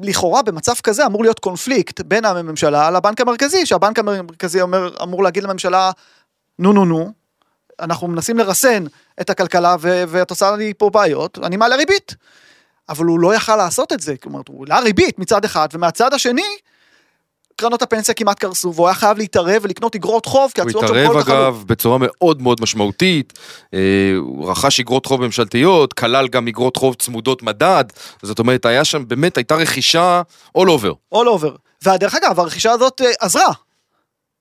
לכאורה 0.03 0.43
במצב 0.43 0.73
כזה 0.83 1.07
אמור 1.07 1.23
להיות 1.23 1.39
קונפליקט 1.39 2.01
בין 2.01 2.25
הממשלה 2.25 2.91
לבנק 2.91 3.21
המרכזי, 3.21 3.67
שהבנק 3.67 3.99
המרכזי 3.99 4.61
אומר, 4.61 4.91
אמור 5.03 5.23
להגיד 5.23 5.43
לממשלה, 5.43 5.91
נו 6.59 6.73
נו 6.73 6.85
נו, 6.85 7.13
אנחנו 7.81 8.09
מנסים 8.09 8.39
לרסן 8.39 8.85
את 9.21 9.31
הכלכלה 9.31 9.77
ו- 9.81 10.05
ואת 10.09 10.31
עושה 10.31 10.57
לי 10.57 10.73
פה 10.79 10.91
בעיות, 10.91 11.39
אני 11.43 11.57
מעלה 11.57 11.77
ריבית. 11.77 12.15
אבל 12.89 13.07
הוא 13.07 13.21
לא 13.21 13.35
יכל 13.35 13.57
לעשות 13.57 13.93
את 13.93 14.01
זה, 14.01 14.17
כלומר, 14.17 14.41
הוא 14.49 14.67
העלה 14.69 14.85
ריבית 14.85 15.19
מצד 15.19 15.45
אחד, 15.45 15.69
ומהצד 15.73 16.15
השני, 16.15 16.57
קרנות 17.57 17.83
הפנסיה 17.83 18.15
כמעט 18.15 18.39
קרסו, 18.39 18.75
והוא 18.75 18.87
היה 18.87 18.95
חייב 18.95 19.19
להתערב 19.19 19.63
ולקנות 19.63 19.95
אגרות 19.95 20.27
חוב, 20.27 20.53
כי 20.55 20.61
הוא 20.61 20.69
התשואות 20.69 20.89
שם 20.89 20.95
התערב 20.95 21.13
כל 21.13 21.23
כך 21.23 21.29
עלו. 21.29 21.39
אגב 21.39 21.65
בצורה 21.67 21.99
מאוד 22.01 22.43
מאוד 22.43 22.61
משמעותית, 22.61 23.33
אה, 23.75 23.79
הוא 24.19 24.51
רכש 24.51 24.81
אגרות 24.81 25.07
חוב 25.07 25.21
ממשלתיות, 25.21 25.93
כלל 25.93 26.29
גם 26.29 26.49
אגרות 26.49 26.77
חוב 26.77 26.95
צמודות 26.95 27.43
מדד, 27.43 27.85
זאת 28.23 28.39
אומרת 28.39 28.67
היה 28.67 28.85
שם 28.85 29.09
באמת 29.09 29.37
הייתה 29.37 29.55
רכישה 29.55 30.23
all 30.59 30.67
over. 30.67 31.15
all 31.15 31.27
over. 31.27 31.51
ודרך 31.85 32.15
אגב, 32.15 32.41
הרכישה 32.41 32.73
הזאת 32.73 33.01
אה, 33.01 33.11
עזרה 33.21 33.53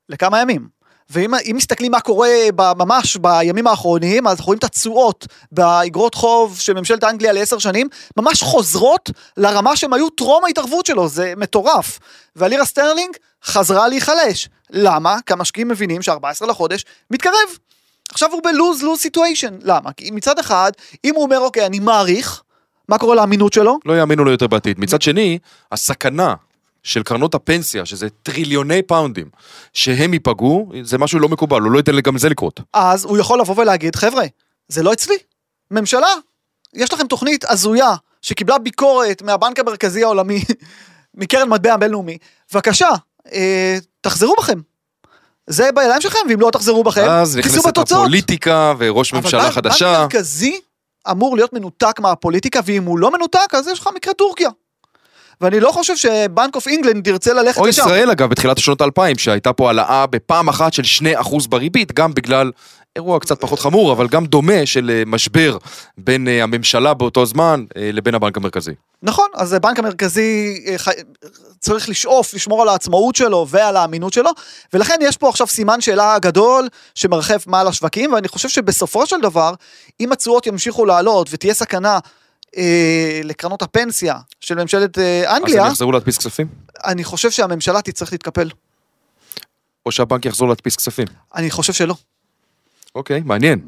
לכמה 0.10 0.41
ימים. 0.41 0.80
ואם 1.12 1.34
אם 1.36 1.56
מסתכלים 1.56 1.91
מה 1.91 2.00
קורה 2.00 2.30
ממש 2.77 3.18
בימים 3.18 3.68
האחרונים, 3.68 4.27
אז 4.27 4.34
אנחנו 4.34 4.46
רואים 4.46 4.58
את 4.58 4.63
התשואות 4.63 5.27
באגרות 5.51 6.15
חוב 6.15 6.60
של 6.60 6.74
ממשלת 6.74 7.03
אנגליה 7.03 7.34
לעשר 7.34 7.58
שנים, 7.58 7.88
ממש 8.18 8.44
חוזרות 8.44 9.10
לרמה 9.38 9.75
שהם 9.75 9.94
היו 9.94 10.10
טרום 10.10 10.46
ההתערבות 10.46 10.86
שלו, 10.86 11.08
זה 11.08 11.34
מטורף. 11.38 12.00
והלירה 12.36 12.65
סטרלינג 12.65 13.15
חזרה 13.44 13.88
להיחלש. 13.88 14.50
למה? 14.70 15.18
כי 15.25 15.34
המשקיעים 15.34 15.68
מבינים 15.68 16.01
שה-14 16.01 16.46
לחודש 16.48 16.86
מתקרב. 17.12 17.58
עכשיו 18.12 18.32
הוא 18.32 18.41
ב 18.43 18.49
lose-lose 18.49 19.00
situation. 19.00 19.58
למה? 19.62 19.91
כי 19.91 20.12
מצד 20.12 20.39
אחד, 20.39 20.72
אם 21.06 21.15
הוא 21.15 21.24
אומר, 21.24 21.39
אוקיי, 21.39 21.65
אני 21.65 21.80
מאריך, 21.79 22.41
מה 22.89 22.98
קורה 22.98 23.15
לאמינות 23.15 23.53
שלו? 23.53 23.80
לא 23.86 24.00
יאמינו 24.00 24.24
לו 24.24 24.32
יותר 24.32 24.48
בעתיד. 24.48 24.80
מצד 24.80 25.01
שני, 25.01 25.39
הסכנה 25.72 26.36
של 26.83 27.03
קרנות 27.03 27.35
הפנסיה, 27.35 27.85
שזה 27.85 28.07
טריליוני 28.09 28.81
פאונדים, 28.81 29.29
שהם 29.73 30.13
ייפגעו, 30.13 30.71
זה 30.83 30.97
משהו 30.97 31.19
לא 31.19 31.29
מקובל, 31.29 31.61
הוא 31.61 31.71
לא 31.71 31.77
ייתן 31.77 32.00
גם 32.00 32.15
לזה 32.15 32.29
לקרות. 32.29 32.59
אז 32.73 33.05
הוא 33.05 33.17
יכול 33.17 33.39
לבוא 33.39 33.55
ולהגיד, 33.57 33.95
חבר'ה, 33.95 34.23
זה 34.67 34.83
לא 34.83 34.93
אצלי. 34.93 35.15
ממשלה, 35.71 36.07
יש 36.73 36.93
לכם 36.93 37.07
תוכנית 37.07 37.45
הזויה 37.50 37.95
שקיבלה 38.21 38.57
ביקורת 38.57 39.21
מהבנק 39.21 39.59
המרכזי 39.59 40.03
העולמי, 40.03 40.43
מקרן 41.13 41.50
מטבע 41.50 41.73
הבינלאומי, 41.73 42.17
בבקשה, 42.53 42.89
אה, 43.33 43.77
תחזרו 44.01 44.35
בכם. 44.38 44.59
זה 45.47 45.69
בידיים 45.75 46.01
שלכם, 46.01 46.19
ואם 46.29 46.39
לא 46.39 46.50
תחזרו 46.51 46.83
בכם, 46.83 47.09
אז 47.09 47.38
נכנסת 47.38 47.77
הפוליטיקה 47.77 48.73
וראש 48.77 49.13
ממשלה 49.13 49.43
אבל 49.43 49.51
חדשה. 49.51 49.85
בנק 49.85 50.13
מרכזי 50.13 50.59
אמור 51.11 51.35
להיות 51.35 51.53
מנותק 51.53 52.00
מהפוליטיקה, 52.00 52.59
ואם 52.65 52.83
הוא 52.83 53.00
לא 53.00 53.11
מנותק, 53.11 53.53
אז 53.53 53.67
יש 53.67 53.79
לך 53.79 53.89
מקרה 53.95 54.13
טורקיה. 54.13 54.50
ואני 55.41 55.60
לא 55.60 55.71
חושב 55.71 55.95
שבנק 55.95 56.55
אוף 56.55 56.67
אינגלנד 56.67 57.07
ירצה 57.07 57.33
ללכת 57.33 57.57
או 57.57 57.65
לשם. 57.65 57.81
ישראל 57.81 58.10
אגב, 58.10 58.29
בתחילת 58.29 58.57
השנות 58.57 58.81
האלפיים, 58.81 59.17
שהייתה 59.17 59.53
פה 59.53 59.67
העלאה 59.67 60.05
בפעם 60.07 60.50
אחת 60.50 60.74
של 60.74 61.05
2% 61.21 61.48
בריבית, 61.50 61.91
גם 61.91 62.13
בגלל 62.13 62.51
אירוע 62.95 63.19
קצת 63.19 63.41
פחות 63.41 63.60
חמור, 63.60 63.93
אבל 63.93 64.07
גם 64.07 64.25
דומה 64.25 64.65
של 64.65 64.91
אה, 64.93 65.03
משבר 65.05 65.57
בין 65.98 66.27
אה, 66.27 66.43
הממשלה 66.43 66.93
באותו 66.93 67.25
זמן 67.25 67.65
אה, 67.77 67.89
לבין 67.93 68.15
הבנק 68.15 68.38
המרכזי. 68.38 68.71
נכון, 69.03 69.27
אז 69.36 69.53
הבנק 69.53 69.79
המרכזי 69.79 70.63
צריך 71.60 71.89
לשאוף, 71.89 72.33
לשמור 72.33 72.62
על 72.62 72.69
העצמאות 72.69 73.15
שלו 73.15 73.45
ועל 73.50 73.77
האמינות 73.77 74.13
שלו, 74.13 74.29
ולכן 74.74 74.95
יש 75.01 75.17
פה 75.17 75.29
עכשיו 75.29 75.48
סימן 75.48 75.81
שאלה 75.81 76.19
גדול 76.19 76.67
שמרחף 76.95 77.48
מעל 77.48 77.67
השווקים, 77.67 78.13
ואני 78.13 78.27
חושב 78.27 78.50
שבסופו 78.50 79.05
של 79.05 79.21
דבר, 79.21 79.53
אם 80.00 80.12
התשואות 80.12 80.48
ימשיכו 80.48 80.86
לעלות 80.86 81.29
ותהיה 81.31 81.53
סכנה 81.53 82.00
אה, 82.58 83.22
לקרנות 83.24 83.62
הפנסיה 83.62 84.15
של 84.39 84.55
ממשלת 84.55 84.98
אה, 84.98 85.31
אז 85.31 85.38
אנגליה, 85.38 85.62
הם 85.62 85.67
יחזרו 85.67 85.91
להדפיס 85.91 86.17
כספים? 86.17 86.48
אני 86.86 87.03
חושב 87.03 87.31
שהממשלה 87.31 87.81
תצטרך 87.81 88.12
להתקפל. 88.12 88.50
או 89.86 89.91
שהבנק 89.91 90.25
יחזור 90.25 90.50
להדפיס 90.50 90.75
כספים? 90.75 91.08
אני 91.36 91.51
חושב 91.51 91.74
שלא. 91.74 91.96
אוקיי, 92.96 93.22
מעניין. 93.25 93.60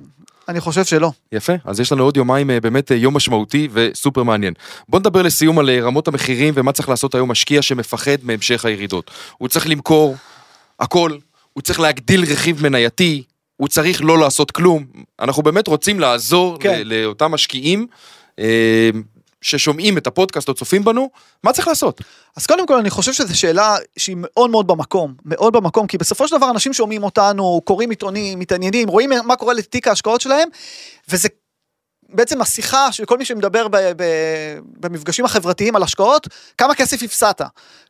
אני 0.47 0.61
חושב 0.61 0.83
שלא. 0.83 1.11
יפה, 1.31 1.53
אז 1.65 1.79
יש 1.79 1.91
לנו 1.91 2.03
עוד 2.03 2.17
יומיים 2.17 2.49
אה, 2.49 2.59
באמת 2.59 2.91
אה, 2.91 2.97
יום 2.97 3.15
משמעותי 3.15 3.67
וסופר 3.73 4.23
מעניין. 4.23 4.53
בוא 4.89 4.99
נדבר 4.99 5.21
לסיום 5.21 5.59
על 5.59 5.69
אה, 5.69 5.79
רמות 5.81 6.07
המחירים 6.07 6.53
ומה 6.57 6.71
צריך 6.71 6.89
לעשות 6.89 7.15
היום 7.15 7.31
משקיע 7.31 7.61
שמפחד 7.61 8.17
מהמשך 8.23 8.65
הירידות. 8.65 9.11
הוא 9.37 9.47
צריך 9.47 9.67
למכור 9.67 10.15
הכל, 10.79 11.11
הוא 11.53 11.61
צריך 11.61 11.79
להגדיל 11.79 12.23
רכיב 12.31 12.63
מנייתי, 12.63 13.23
הוא 13.57 13.67
צריך 13.67 14.01
לא 14.03 14.19
לעשות 14.19 14.51
כלום. 14.51 14.85
אנחנו 15.19 15.43
באמת 15.43 15.67
רוצים 15.67 15.99
לעזור 15.99 16.57
כן. 16.59 16.81
לאותם 16.85 17.31
משקיעים 17.31 17.87
ששומעים 19.41 19.97
את 19.97 20.07
הפודקאסט 20.07 20.49
או 20.49 20.53
צופים 20.53 20.83
בנו, 20.83 21.09
מה 21.43 21.53
צריך 21.53 21.67
לעשות? 21.67 22.01
אז 22.35 22.47
קודם 22.47 22.67
כל 22.67 22.77
אני 22.77 22.89
חושב 22.89 23.13
שזו 23.13 23.39
שאלה 23.39 23.75
שהיא 23.97 24.15
מאוד 24.19 24.49
מאוד 24.49 24.67
במקום, 24.67 25.13
מאוד 25.25 25.53
במקום, 25.53 25.87
כי 25.87 25.97
בסופו 25.97 26.27
של 26.27 26.37
דבר 26.37 26.49
אנשים 26.49 26.73
שומעים 26.73 27.03
אותנו, 27.03 27.61
קוראים 27.65 27.89
עיתונים, 27.89 28.39
מתעניינים, 28.39 28.89
רואים 28.89 29.09
מה 29.25 29.35
קורה 29.35 29.53
לתיק 29.53 29.87
ההשקעות 29.87 30.21
שלהם, 30.21 30.49
וזה 31.09 31.29
בעצם 32.09 32.41
השיחה 32.41 32.91
של 32.91 33.05
כל 33.05 33.17
מי 33.17 33.25
שמדבר 33.25 33.67
ב- 33.67 33.77
ב- 33.77 34.59
במפגשים 34.79 35.25
החברתיים 35.25 35.75
על 35.75 35.83
השקעות, 35.83 36.27
כמה 36.57 36.75
כסף 36.75 37.03
הפסדת. 37.03 37.41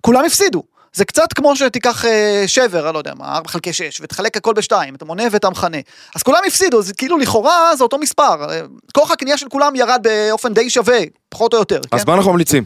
כולם 0.01 0.25
הפסידו. 0.25 0.63
זה 0.93 1.05
קצת 1.05 1.33
כמו 1.33 1.55
שתיקח 1.55 2.05
אה, 2.05 2.43
שבר, 2.47 2.85
אני 2.85 2.93
לא 2.93 2.97
יודע 2.97 3.13
מה, 3.17 3.35
4 3.35 3.49
חלקי 3.49 3.73
6, 3.73 4.01
ותחלק 4.01 4.37
הכל 4.37 4.53
בשתיים, 4.53 4.95
אתה 4.95 5.05
מונה 5.05 5.23
ואתה 5.31 5.49
מכנה. 5.49 5.77
אז 6.15 6.23
כולם 6.23 6.39
הפסידו, 6.47 6.81
זה 6.81 6.93
כאילו 6.93 7.17
לכאורה 7.17 7.75
זה 7.75 7.83
אותו 7.83 7.97
מספר. 7.97 8.49
אה, 8.49 8.61
כוח 8.93 9.11
הקנייה 9.11 9.37
של 9.37 9.49
כולם 9.49 9.75
ירד 9.75 9.99
באופן 10.03 10.53
די 10.53 10.69
שווה, 10.69 10.99
פחות 11.29 11.53
או 11.53 11.59
יותר. 11.59 11.81
אז 11.91 12.03
כן? 12.03 12.11
מה 12.11 12.17
אנחנו 12.17 12.31
ממליצים? 12.31 12.63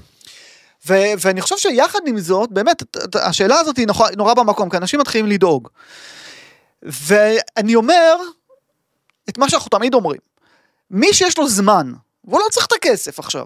ו- 0.87 1.13
ואני 1.19 1.41
חושב 1.41 1.57
שיחד 1.57 1.99
עם 2.07 2.19
זאת, 2.19 2.51
באמת, 2.51 2.83
השאלה 3.15 3.59
הזאת 3.59 3.77
היא 3.77 3.87
נורא, 3.87 4.09
נורא 4.17 4.33
במקום, 4.33 4.69
כי 4.69 4.77
אנשים 4.77 4.99
מתחילים 4.99 5.27
לדאוג. 5.27 5.67
ואני 6.83 7.75
אומר 7.75 8.15
את 9.29 9.37
מה 9.37 9.49
שאנחנו 9.49 9.69
תמיד 9.69 9.93
אומרים. 9.93 10.19
מי 10.91 11.13
שיש 11.13 11.37
לו 11.37 11.49
זמן, 11.49 11.93
והוא 12.25 12.39
לא 12.39 12.45
צריך 12.51 12.65
את 12.65 12.71
הכסף 12.71 13.19
עכשיו, 13.19 13.45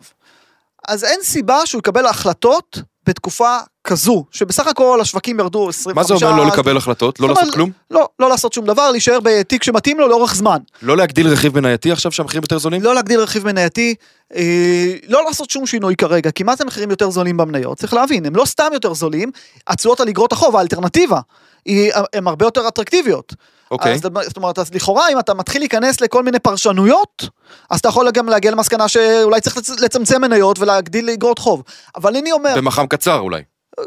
אז 0.88 1.04
אין 1.04 1.20
סיבה 1.24 1.66
שהוא 1.66 1.80
יקבל 1.80 2.06
החלטות 2.06 2.78
בתקופה 3.08 3.58
כזו, 3.84 4.26
שבסך 4.32 4.68
הכל 4.68 5.02
השווקים 5.02 5.40
ירדו 5.40 5.70
25... 5.70 5.96
מה 5.96 6.18
זה 6.18 6.26
אומר 6.26 6.44
לא 6.44 6.48
לקבל 6.48 6.78
החלטות? 6.78 7.20
לא 7.20 7.28
לעשות 7.28 7.54
כלום? 7.54 7.72
לא, 7.92 8.10
לא 8.20 8.30
לעשות 8.30 8.54
שום 8.54 8.66
דבר, 8.66 8.92
להישאר 8.92 9.20
בתיק 9.24 9.64
שמתאים 9.64 10.00
לו 10.00 10.08
לאורך 10.08 10.36
זמן. 10.36 10.58
לא 10.82 10.98
להגדיל 10.98 11.28
רכיב 11.28 11.60
מנייתי 11.60 11.92
עכשיו 11.92 12.12
שהמחירים 12.12 12.44
יותר 12.44 12.58
זולים? 12.58 12.82
לא 12.82 12.96
להגדיל 12.96 13.20
רכיב 13.20 13.46
מנייתי, 13.46 13.96
אה, 14.36 14.94
לא 15.08 15.24
לעשות 15.28 15.50
שום 15.50 15.66
שינוי 15.66 15.96
כרגע, 15.96 16.32
כי 16.32 16.44
מה 16.44 16.56
זה 16.56 16.66
מחירים 16.66 16.90
יותר 16.90 17.10
זולים 17.10 17.38
במניות? 17.38 17.78
צריך 17.78 17.94
להבין, 17.94 18.26
הם 18.26 18.36
לא 18.36 18.46
סתם 18.46 18.70
יותר 18.74 18.94
זולים, 18.94 19.32
התשואות 19.68 20.00
על 20.00 20.10
אגרות 20.10 20.32
החוב, 20.32 20.56
האלטרנטיבה, 20.56 21.20
היא, 21.66 21.92
הן 22.14 22.28
הרבה 22.28 22.46
יותר 22.46 22.68
אטרקטיביות. 22.68 23.34
אוקיי. 23.72 23.94
אז, 23.94 24.02
זאת 24.28 24.38
אומרת, 24.38 24.60
אז 24.60 24.74
לכאורה, 24.74 25.10
אם 25.10 25.20
אתה 25.20 25.34
מתחיל 25.34 25.62
להיכנס 25.62 26.02
לכל 26.02 26.24
מיני 26.24 26.40
פרשנויות, 26.40 27.26
אז 27.70 27.80
אתה 27.80 27.90
יכול 27.90 28.12
גם 28.12 28.30
להגיע 28.30 28.52
למסקנה 28.52 28.88
שאולי 28.88 29.42
צריך 29.42 29.58
לצ- 29.58 29.82
לצמצם 29.82 30.22
מניות 30.22 30.60
ולהגדיל 30.60 31.10
אגרות 31.10 31.40
חוב. 31.40 31.64
אבל 31.96 32.16
אני 32.18 32.32
אומר, 32.32 32.54
במח"מ 32.58 32.88
קצר 32.88 33.20
אולי. 33.20 33.42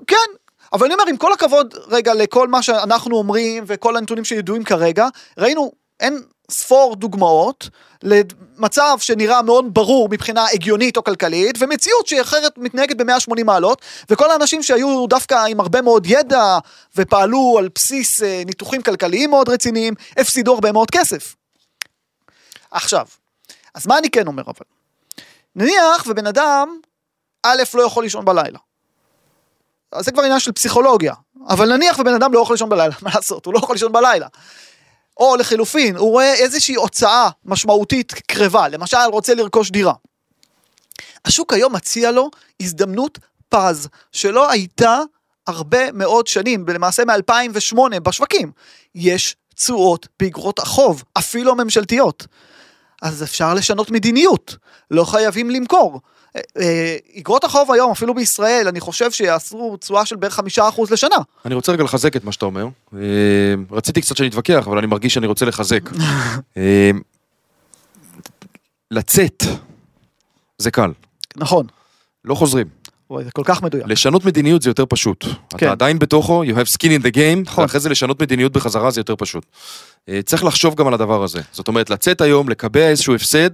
כן, 0.06 0.16
אבל 0.72 0.84
אני 0.86 0.94
אומר, 0.94 1.04
עם 1.08 1.16
כל 1.16 1.32
הכבוד 1.32 1.74
רגע 1.88 2.14
לכל 2.14 2.48
מה 2.48 2.62
שאנחנו 2.62 3.16
אומרים 3.16 3.64
וכל 3.66 3.96
הנתונים 3.96 4.24
שידועים 4.24 4.64
כרגע, 4.64 5.06
ראינו 5.38 5.72
אין 6.00 6.22
ספור 6.50 6.96
דוגמאות 6.96 7.68
למצב 8.02 8.96
שנראה 8.98 9.42
מאוד 9.42 9.74
ברור 9.74 10.08
מבחינה 10.10 10.46
הגיונית 10.52 10.96
או 10.96 11.04
כלכלית, 11.04 11.56
ומציאות 11.58 12.06
שהיא 12.06 12.20
אחרת 12.20 12.58
מתנהגת 12.58 12.96
ב-180 12.96 13.44
מעלות, 13.44 13.82
וכל 14.10 14.30
האנשים 14.30 14.62
שהיו 14.62 15.06
דווקא 15.06 15.46
עם 15.48 15.60
הרבה 15.60 15.82
מאוד 15.82 16.06
ידע 16.06 16.58
ופעלו 16.96 17.56
על 17.58 17.68
בסיס 17.74 18.22
אה, 18.22 18.42
ניתוחים 18.46 18.82
כלכליים 18.82 19.30
מאוד 19.30 19.48
רציניים, 19.48 19.94
הפסידו 20.16 20.54
הרבה 20.54 20.72
מאוד 20.72 20.90
כסף. 20.90 21.34
עכשיו, 22.70 23.06
אז 23.74 23.86
מה 23.86 23.98
אני 23.98 24.10
כן 24.10 24.26
אומר 24.26 24.42
אבל? 24.46 24.66
נניח 25.56 26.06
ובן 26.06 26.26
אדם, 26.26 26.78
א', 27.42 27.62
לא 27.74 27.82
יכול 27.82 28.04
לישון 28.04 28.24
בלילה. 28.24 28.58
אז 29.92 30.04
זה 30.04 30.12
כבר 30.12 30.22
עניין 30.22 30.40
של 30.40 30.52
פסיכולוגיה. 30.52 31.14
אבל 31.48 31.76
נניח 31.76 31.98
ובן 31.98 32.14
אדם 32.14 32.32
לא 32.32 32.40
יכול 32.40 32.54
לישון 32.54 32.68
בלילה, 32.68 32.94
מה 33.02 33.10
לעשות? 33.14 33.46
הוא 33.46 33.54
לא 33.54 33.58
יכול 33.58 33.74
לישון 33.74 33.92
בלילה. 33.92 34.26
או 35.16 35.36
לחילופין, 35.36 35.96
הוא 35.96 36.10
רואה 36.10 36.34
איזושהי 36.34 36.74
הוצאה 36.74 37.28
משמעותית 37.44 38.12
קרבה, 38.12 38.68
למשל 38.68 38.96
רוצה 39.12 39.34
לרכוש 39.34 39.70
דירה. 39.70 39.94
השוק 41.24 41.52
היום 41.52 41.74
מציע 41.74 42.10
לו 42.10 42.30
הזדמנות 42.62 43.18
פז, 43.48 43.88
שלא 44.12 44.50
הייתה 44.50 45.00
הרבה 45.46 45.92
מאוד 45.92 46.26
שנים, 46.26 46.64
למעשה 46.68 47.04
מ-2008 47.04 48.00
בשווקים. 48.02 48.52
יש 48.94 49.36
תשואות 49.54 50.08
באגרות 50.20 50.58
החוב, 50.58 51.04
אפילו 51.18 51.52
הממשלתיות. 51.52 52.26
אז 53.02 53.22
אפשר 53.22 53.54
לשנות 53.54 53.90
מדיניות, 53.90 54.56
לא 54.90 55.04
חייבים 55.04 55.50
למכור. 55.50 56.00
אה, 56.36 56.40
אה, 56.58 56.96
אגרות 57.18 57.44
החוב 57.44 57.72
היום, 57.72 57.90
אפילו 57.90 58.14
בישראל, 58.14 58.68
אני 58.68 58.80
חושב 58.80 59.10
שיעשו 59.10 59.76
תשואה 59.80 60.06
של 60.06 60.16
בערך 60.16 60.34
חמישה 60.34 60.68
אחוז 60.68 60.90
לשנה. 60.90 61.16
אני 61.44 61.54
רוצה 61.54 61.72
רגע 61.72 61.84
לחזק 61.84 62.16
את 62.16 62.24
מה 62.24 62.32
שאתה 62.32 62.46
אומר. 62.46 62.66
אה, 62.94 63.00
רציתי 63.70 64.00
קצת 64.00 64.16
שנתווכח, 64.16 64.66
אבל 64.66 64.78
אני 64.78 64.86
מרגיש 64.86 65.14
שאני 65.14 65.26
רוצה 65.26 65.46
לחזק. 65.46 65.90
אה, 66.56 66.90
לצאת 68.90 69.42
זה 70.58 70.70
קל, 70.70 70.92
נכון. 71.36 71.66
לא 72.24 72.34
חוזרים. 72.34 72.66
זה 73.24 73.30
כל 73.32 73.42
כך 73.44 73.62
מדויק. 73.62 73.84
לשנות 73.86 74.24
מדיניות 74.24 74.62
זה 74.62 74.70
יותר 74.70 74.84
פשוט. 74.88 75.24
כן. 75.24 75.56
אתה 75.56 75.72
עדיין 75.72 75.98
בתוכו, 75.98 76.44
you 76.44 76.54
have 76.56 76.74
skin 76.76 77.00
in 77.00 77.02
the 77.02 77.14
game, 77.14 77.42
נכון. 77.44 77.62
ואחרי 77.62 77.80
זה 77.80 77.88
לשנות 77.88 78.22
מדיניות 78.22 78.52
בחזרה 78.52 78.90
זה 78.90 79.00
יותר 79.00 79.14
פשוט. 79.16 79.46
אה, 80.08 80.20
צריך 80.24 80.44
לחשוב 80.44 80.74
גם 80.74 80.86
על 80.86 80.94
הדבר 80.94 81.22
הזה. 81.22 81.40
זאת 81.52 81.68
אומרת, 81.68 81.90
לצאת 81.90 82.20
היום, 82.20 82.48
לקבע 82.48 82.88
איזשהו 82.88 83.14
הפסד, 83.14 83.50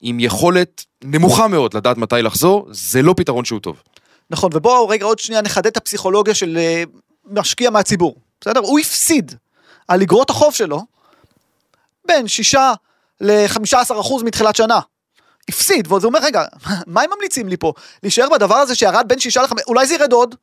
עם 0.00 0.20
יכולת 0.20 0.84
נמוכה 1.04 1.48
מאוד 1.48 1.74
לדעת 1.74 1.98
מתי 1.98 2.22
לחזור, 2.22 2.68
זה 2.70 3.02
לא 3.02 3.14
פתרון 3.16 3.44
שהוא 3.44 3.60
טוב. 3.60 3.82
נכון, 4.30 4.50
ובואו 4.54 4.88
רגע 4.88 5.04
עוד 5.04 5.18
שנייה 5.18 5.42
נחדד 5.42 5.66
את 5.66 5.76
הפסיכולוגיה 5.76 6.34
של 6.34 6.56
אה, 6.56 6.82
משקיע 7.30 7.70
מהציבור, 7.70 8.16
בסדר? 8.40 8.60
הוא 8.60 8.78
הפסיד 8.78 9.34
על 9.88 10.02
אגרות 10.02 10.30
החוב 10.30 10.54
שלו 10.54 10.82
בין 12.08 12.28
6 12.28 12.54
ל-15 13.20 14.00
אחוז 14.00 14.22
מתחילת 14.22 14.56
שנה. 14.56 14.80
הפסיד, 15.48 15.92
ואז 15.92 16.04
הוא 16.04 16.08
אומר, 16.08 16.20
רגע, 16.22 16.44
מה 16.86 17.02
הם 17.02 17.10
ממליצים 17.16 17.48
לי 17.48 17.56
פה? 17.56 17.72
להישאר 18.02 18.28
בדבר 18.28 18.54
הזה 18.54 18.74
שירד 18.74 19.04
בין 19.08 19.18
6 19.18 19.36
ל-5, 19.36 19.52
אולי 19.66 19.86
זה 19.86 19.94
ירד 19.94 20.12
עוד? 20.12 20.34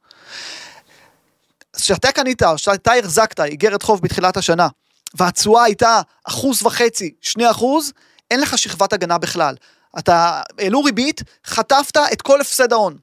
כשאתה 1.76 2.12
קנית, 2.12 2.42
כשאתה 2.56 2.94
החזקת 2.94 3.40
איגרת 3.40 3.84
חוב 3.84 4.02
בתחילת 4.02 4.38
השנה, 4.38 4.68
והתשואה 5.14 5.64
הייתה 5.64 6.02
אחוז 6.24 6.64
וחצי, 6.64 7.14
שני 7.22 7.52
אחוז, 7.52 7.92
אין 8.32 8.42
לך 8.42 8.58
שכבת 8.58 8.94
הגנה 8.94 9.18
בכלל. 9.18 9.56
אתה, 10.00 10.42
העלו 10.60 10.84
ריבית, 10.84 11.22
חטפת 11.46 11.98
את 12.14 12.22
כל 12.22 12.42
הפסד 12.42 12.74
ההון. 12.74 12.98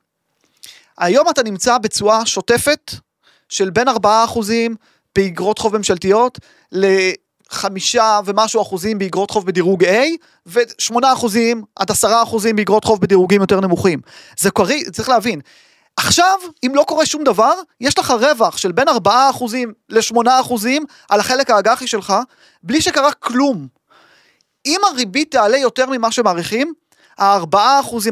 היום 0.99 1.29
אתה 1.31 1.43
נמצא 1.43 1.79
בתשואה 1.79 2.27
שוטפת 2.27 2.95
של 3.49 3.71
בין 3.71 3.89
4 3.89 4.25
אחוזים 4.25 4.77
באגרות 5.17 5.59
חוב 5.59 5.77
ממשלתיות 5.77 6.39
לחמישה 7.53 8.21
ומשהו 8.25 8.63
אחוזים 8.63 8.99
באגרות 8.99 9.31
חוב 9.31 9.47
בדירוג 9.47 9.85
A 9.85 9.89
ו-8 10.47 10.95
אחוזים 11.13 11.63
עד 11.77 11.91
10 11.91 12.23
אחוזים 12.23 12.57
באגרות 12.57 12.85
חוב 12.85 13.01
בדירוגים 13.01 13.41
יותר 13.41 13.61
נמוכים. 13.61 14.01
זה 14.39 14.51
קרי, 14.51 14.85
צריך 14.93 15.09
להבין, 15.09 15.41
עכשיו, 15.97 16.39
אם 16.67 16.73
לא 16.75 16.85
קורה 16.89 17.07
שום 17.07 17.25
דבר, 17.25 17.55
יש 17.81 17.99
לך 17.99 18.11
רווח 18.11 18.57
של 18.57 18.73
בין 18.73 18.89
4% 18.89 18.93
ל-8% 19.89 20.55
על 21.09 21.21
החלק 21.21 21.51
האג"חי 21.51 21.87
שלך, 21.87 22.15
בלי 22.63 22.81
שקרה 22.81 23.13
כלום. 23.13 23.67
אם 24.67 24.81
הריבית 24.91 25.31
תעלה 25.31 25.57
יותר 25.57 25.87
ממה 25.87 26.13
שמעריכים, 26.13 26.73
ה-4% 27.19 27.57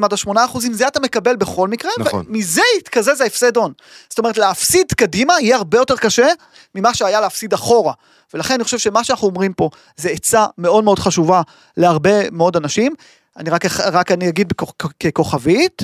עד 0.02 0.12
ה-8% 0.12 0.58
זה 0.72 0.88
אתה 0.88 1.00
מקבל 1.00 1.36
בכל 1.36 1.68
מקרה, 1.68 1.90
נכון. 1.98 2.24
ומזה 2.28 2.62
יתקזז 2.78 3.20
ההפסד 3.20 3.56
הון. 3.56 3.72
זאת 4.08 4.18
אומרת, 4.18 4.38
להפסיד 4.38 4.92
קדימה 4.96 5.34
יהיה 5.40 5.56
הרבה 5.56 5.78
יותר 5.78 5.96
קשה 5.96 6.28
ממה 6.74 6.94
שהיה 6.94 7.20
להפסיד 7.20 7.52
אחורה. 7.52 7.92
ולכן 8.34 8.54
אני 8.54 8.64
חושב 8.64 8.78
שמה 8.78 9.04
שאנחנו 9.04 9.28
אומרים 9.28 9.52
פה 9.52 9.70
זה 9.96 10.08
עצה 10.08 10.46
מאוד 10.58 10.84
מאוד 10.84 10.98
חשובה 10.98 11.42
להרבה 11.76 12.30
מאוד 12.30 12.56
אנשים. 12.56 12.94
אני 13.36 13.50
רק, 13.50 13.64
רק 13.92 14.10
אני 14.10 14.28
אגיד 14.28 14.52
ככוכבית, 15.00 15.82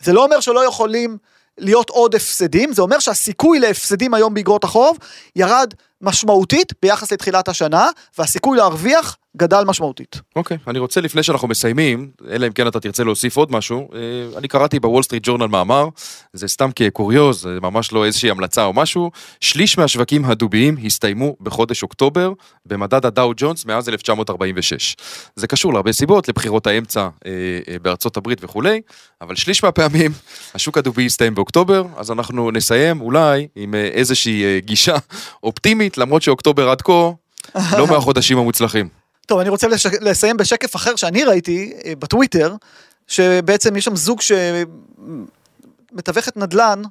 זה 0.00 0.12
לא 0.12 0.24
אומר 0.24 0.40
שלא 0.40 0.66
יכולים 0.66 1.18
להיות 1.58 1.90
עוד 1.90 2.14
הפסדים, 2.14 2.72
זה 2.72 2.82
אומר 2.82 2.98
שהסיכוי 2.98 3.58
להפסדים 3.58 4.14
היום 4.14 4.34
באגרות 4.34 4.64
החוב 4.64 4.98
ירד 5.36 5.74
משמעותית 6.00 6.72
ביחס 6.82 7.12
לתחילת 7.12 7.48
השנה, 7.48 7.90
והסיכוי 8.18 8.56
להרוויח 8.58 9.16
גדל 9.36 9.64
משמעותית. 9.66 10.20
אוקיי, 10.36 10.56
אני 10.66 10.78
רוצה 10.78 11.00
לפני 11.00 11.22
שאנחנו 11.22 11.48
מסיימים, 11.48 12.10
אלא 12.30 12.46
אם 12.46 12.52
כן 12.52 12.66
אתה 12.66 12.80
תרצה 12.80 13.04
להוסיף 13.04 13.36
עוד 13.36 13.52
משהו, 13.52 13.88
אה, 13.94 13.98
אני 14.38 14.48
קראתי 14.48 14.80
בוול 14.80 15.02
סטריט 15.02 15.22
ג'ורנל 15.26 15.46
מאמר, 15.46 15.88
זה 16.32 16.48
סתם 16.48 16.70
כקוריוז, 16.76 17.42
זה 17.42 17.58
ממש 17.62 17.92
לא 17.92 18.04
איזושהי 18.04 18.30
המלצה 18.30 18.64
או 18.64 18.72
משהו, 18.72 19.10
שליש 19.40 19.78
מהשווקים 19.78 20.24
הדוביים 20.24 20.76
הסתיימו 20.84 21.36
בחודש 21.40 21.82
אוקטובר 21.82 22.32
במדד 22.66 23.06
הדאו 23.06 23.32
ג'ונס 23.36 23.64
מאז 23.64 23.88
1946. 23.88 24.96
זה 25.36 25.46
קשור 25.46 25.72
להרבה 25.72 25.92
סיבות, 25.92 26.28
לבחירות 26.28 26.66
האמצע 26.66 27.00
אה, 27.00 27.30
אה, 27.68 27.78
בארצות 27.82 28.16
הברית 28.16 28.44
וכולי, 28.44 28.80
אבל 29.20 29.34
שליש 29.34 29.62
מהפעמים 29.64 30.12
השוק 30.54 30.78
הדובי 30.78 31.06
הסתיים 31.06 31.34
באוקטובר, 31.34 31.84
אז 31.96 32.10
אנחנו 32.10 32.50
נסיים 32.50 33.00
אולי 33.00 33.46
עם 33.56 33.74
איזושהי 33.74 34.60
גישה 34.60 34.96
אופטימית, 35.42 35.98
למרות 35.98 36.22
שאוקטובר 36.22 36.68
עד 36.68 36.82
כה 36.82 37.10
לא 37.54 37.86
מהחודשים 37.86 38.38
המוצלחים. 38.38 39.01
טוב, 39.26 39.40
אני 39.40 39.48
רוצה 39.48 39.68
לש... 39.68 39.86
לסיים 39.86 40.36
בשקף 40.36 40.76
אחר 40.76 40.96
שאני 40.96 41.24
ראיתי 41.24 41.72
אה, 41.84 41.92
בטוויטר, 41.98 42.54
שבעצם 43.08 43.76
יש 43.76 43.84
שם 43.84 43.96
זוג 43.96 44.20
שמתווכת 45.92 46.36
נדל"ן, 46.36 46.82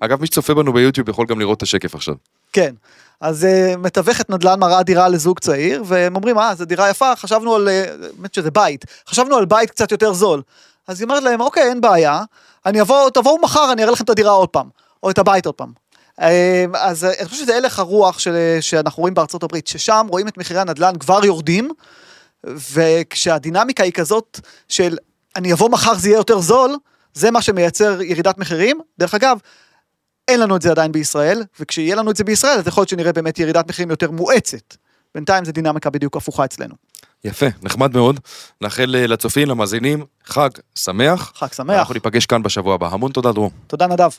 אגב, 0.00 0.20
מי 0.20 0.26
שצופה 0.26 0.54
בנו 0.54 0.72
ביוטיוב 0.72 1.08
יכול 1.08 1.26
גם 1.26 1.40
לראות 1.40 1.58
את 1.58 1.62
השקף 1.62 1.94
עכשיו. 1.94 2.14
כן, 2.52 2.74
אז 3.20 3.44
uh, 3.44 3.76
מתווכת 3.76 4.30
נדל"ן 4.30 4.60
מראה 4.60 4.82
דירה 4.82 5.08
לזוג 5.08 5.38
צעיר, 5.38 5.82
והם 5.86 6.16
אומרים, 6.16 6.38
אה, 6.38 6.54
זו 6.54 6.64
דירה 6.64 6.90
יפה, 6.90 7.16
חשבנו 7.16 7.54
על, 7.54 7.68
אה, 7.68 7.84
באמת 8.16 8.34
שזה 8.34 8.50
בית, 8.50 8.84
חשבנו 9.08 9.36
על 9.36 9.44
בית 9.44 9.70
קצת 9.70 9.92
יותר 9.92 10.12
זול. 10.12 10.42
אז 10.86 11.00
היא 11.00 11.04
אומרת 11.04 11.22
להם, 11.22 11.40
אוקיי, 11.40 11.62
אין 11.62 11.80
בעיה, 11.80 12.22
אני 12.66 12.80
אבוא, 12.80 13.10
תבואו 13.10 13.38
מחר, 13.42 13.72
אני 13.72 13.82
אראה 13.82 13.92
לכם 13.92 14.04
את 14.04 14.10
הדירה 14.10 14.30
עוד 14.30 14.48
פעם, 14.48 14.68
או 15.02 15.10
את 15.10 15.18
הבית 15.18 15.46
עוד 15.46 15.54
פעם. 15.54 15.72
אה, 16.20 16.64
אז 16.74 17.04
אה, 17.04 17.12
אני 17.20 17.28
חושב 17.28 17.42
שזה 17.42 17.56
הלך 17.56 17.78
הרוח 17.78 18.18
של, 18.18 18.36
שאנחנו 18.60 19.00
רואים 19.00 19.14
בארצות 19.14 19.42
הברית, 19.42 19.66
ששם 19.66 20.06
רואים 20.10 20.28
את 20.28 20.38
מחירי 20.38 20.60
הנדל"ן 20.60 20.98
כבר 20.98 21.24
יורדים, 21.24 21.70
וכשהדינמיקה 22.44 23.82
היא 23.82 23.92
כזאת 23.92 24.40
של 24.68 24.96
אני 25.36 25.52
אבוא 25.52 25.70
מחר 25.70 25.94
זה 25.94 26.08
יהיה 26.08 26.16
יותר 26.16 26.38
זול, 26.40 26.76
זה 27.14 27.30
מה 27.30 27.42
שמייצר 27.42 28.02
ירידת 28.02 28.38
מחירים. 28.38 28.80
דרך 28.98 29.14
אגב, 29.14 29.38
אין 30.28 30.40
לנו 30.40 30.56
את 30.56 30.62
זה 30.62 30.70
עדיין 30.70 30.92
בישראל, 30.92 31.42
וכשיהיה 31.60 31.96
לנו 31.96 32.10
את 32.10 32.16
זה 32.16 32.24
בישראל, 32.24 32.58
אז 32.58 32.66
יכול 32.66 32.80
להיות 32.80 32.88
שנראה 32.88 33.12
באמת 33.12 33.38
ירידת 33.38 33.68
מחירים 33.68 33.90
יותר 33.90 34.10
מואצת. 34.10 34.76
בינתיים 35.14 35.44
זה 35.44 35.52
דינמיקה 35.52 35.90
בדיוק 35.90 36.16
הפוכה 36.16 36.44
אצלנו. 36.44 36.74
יפה, 37.24 37.46
נחמד 37.62 37.94
מאוד. 37.96 38.20
נאחל 38.60 38.96
אה, 38.98 39.06
לצופים, 39.06 39.48
למאזינים, 39.48 40.04
חג 40.24 40.50
שמח. 40.74 41.32
חג 41.34 41.52
שמח. 41.52 41.78
אנחנו 41.78 41.94
ניפגש 41.94 42.26
כאן 42.26 42.42
בשבוע 42.42 42.74
הבא. 42.74 42.88
המון 42.92 43.12
תודה, 43.12 43.32
דרור. 43.32 43.50
תודה 43.66 43.86
נדב. 43.86 44.10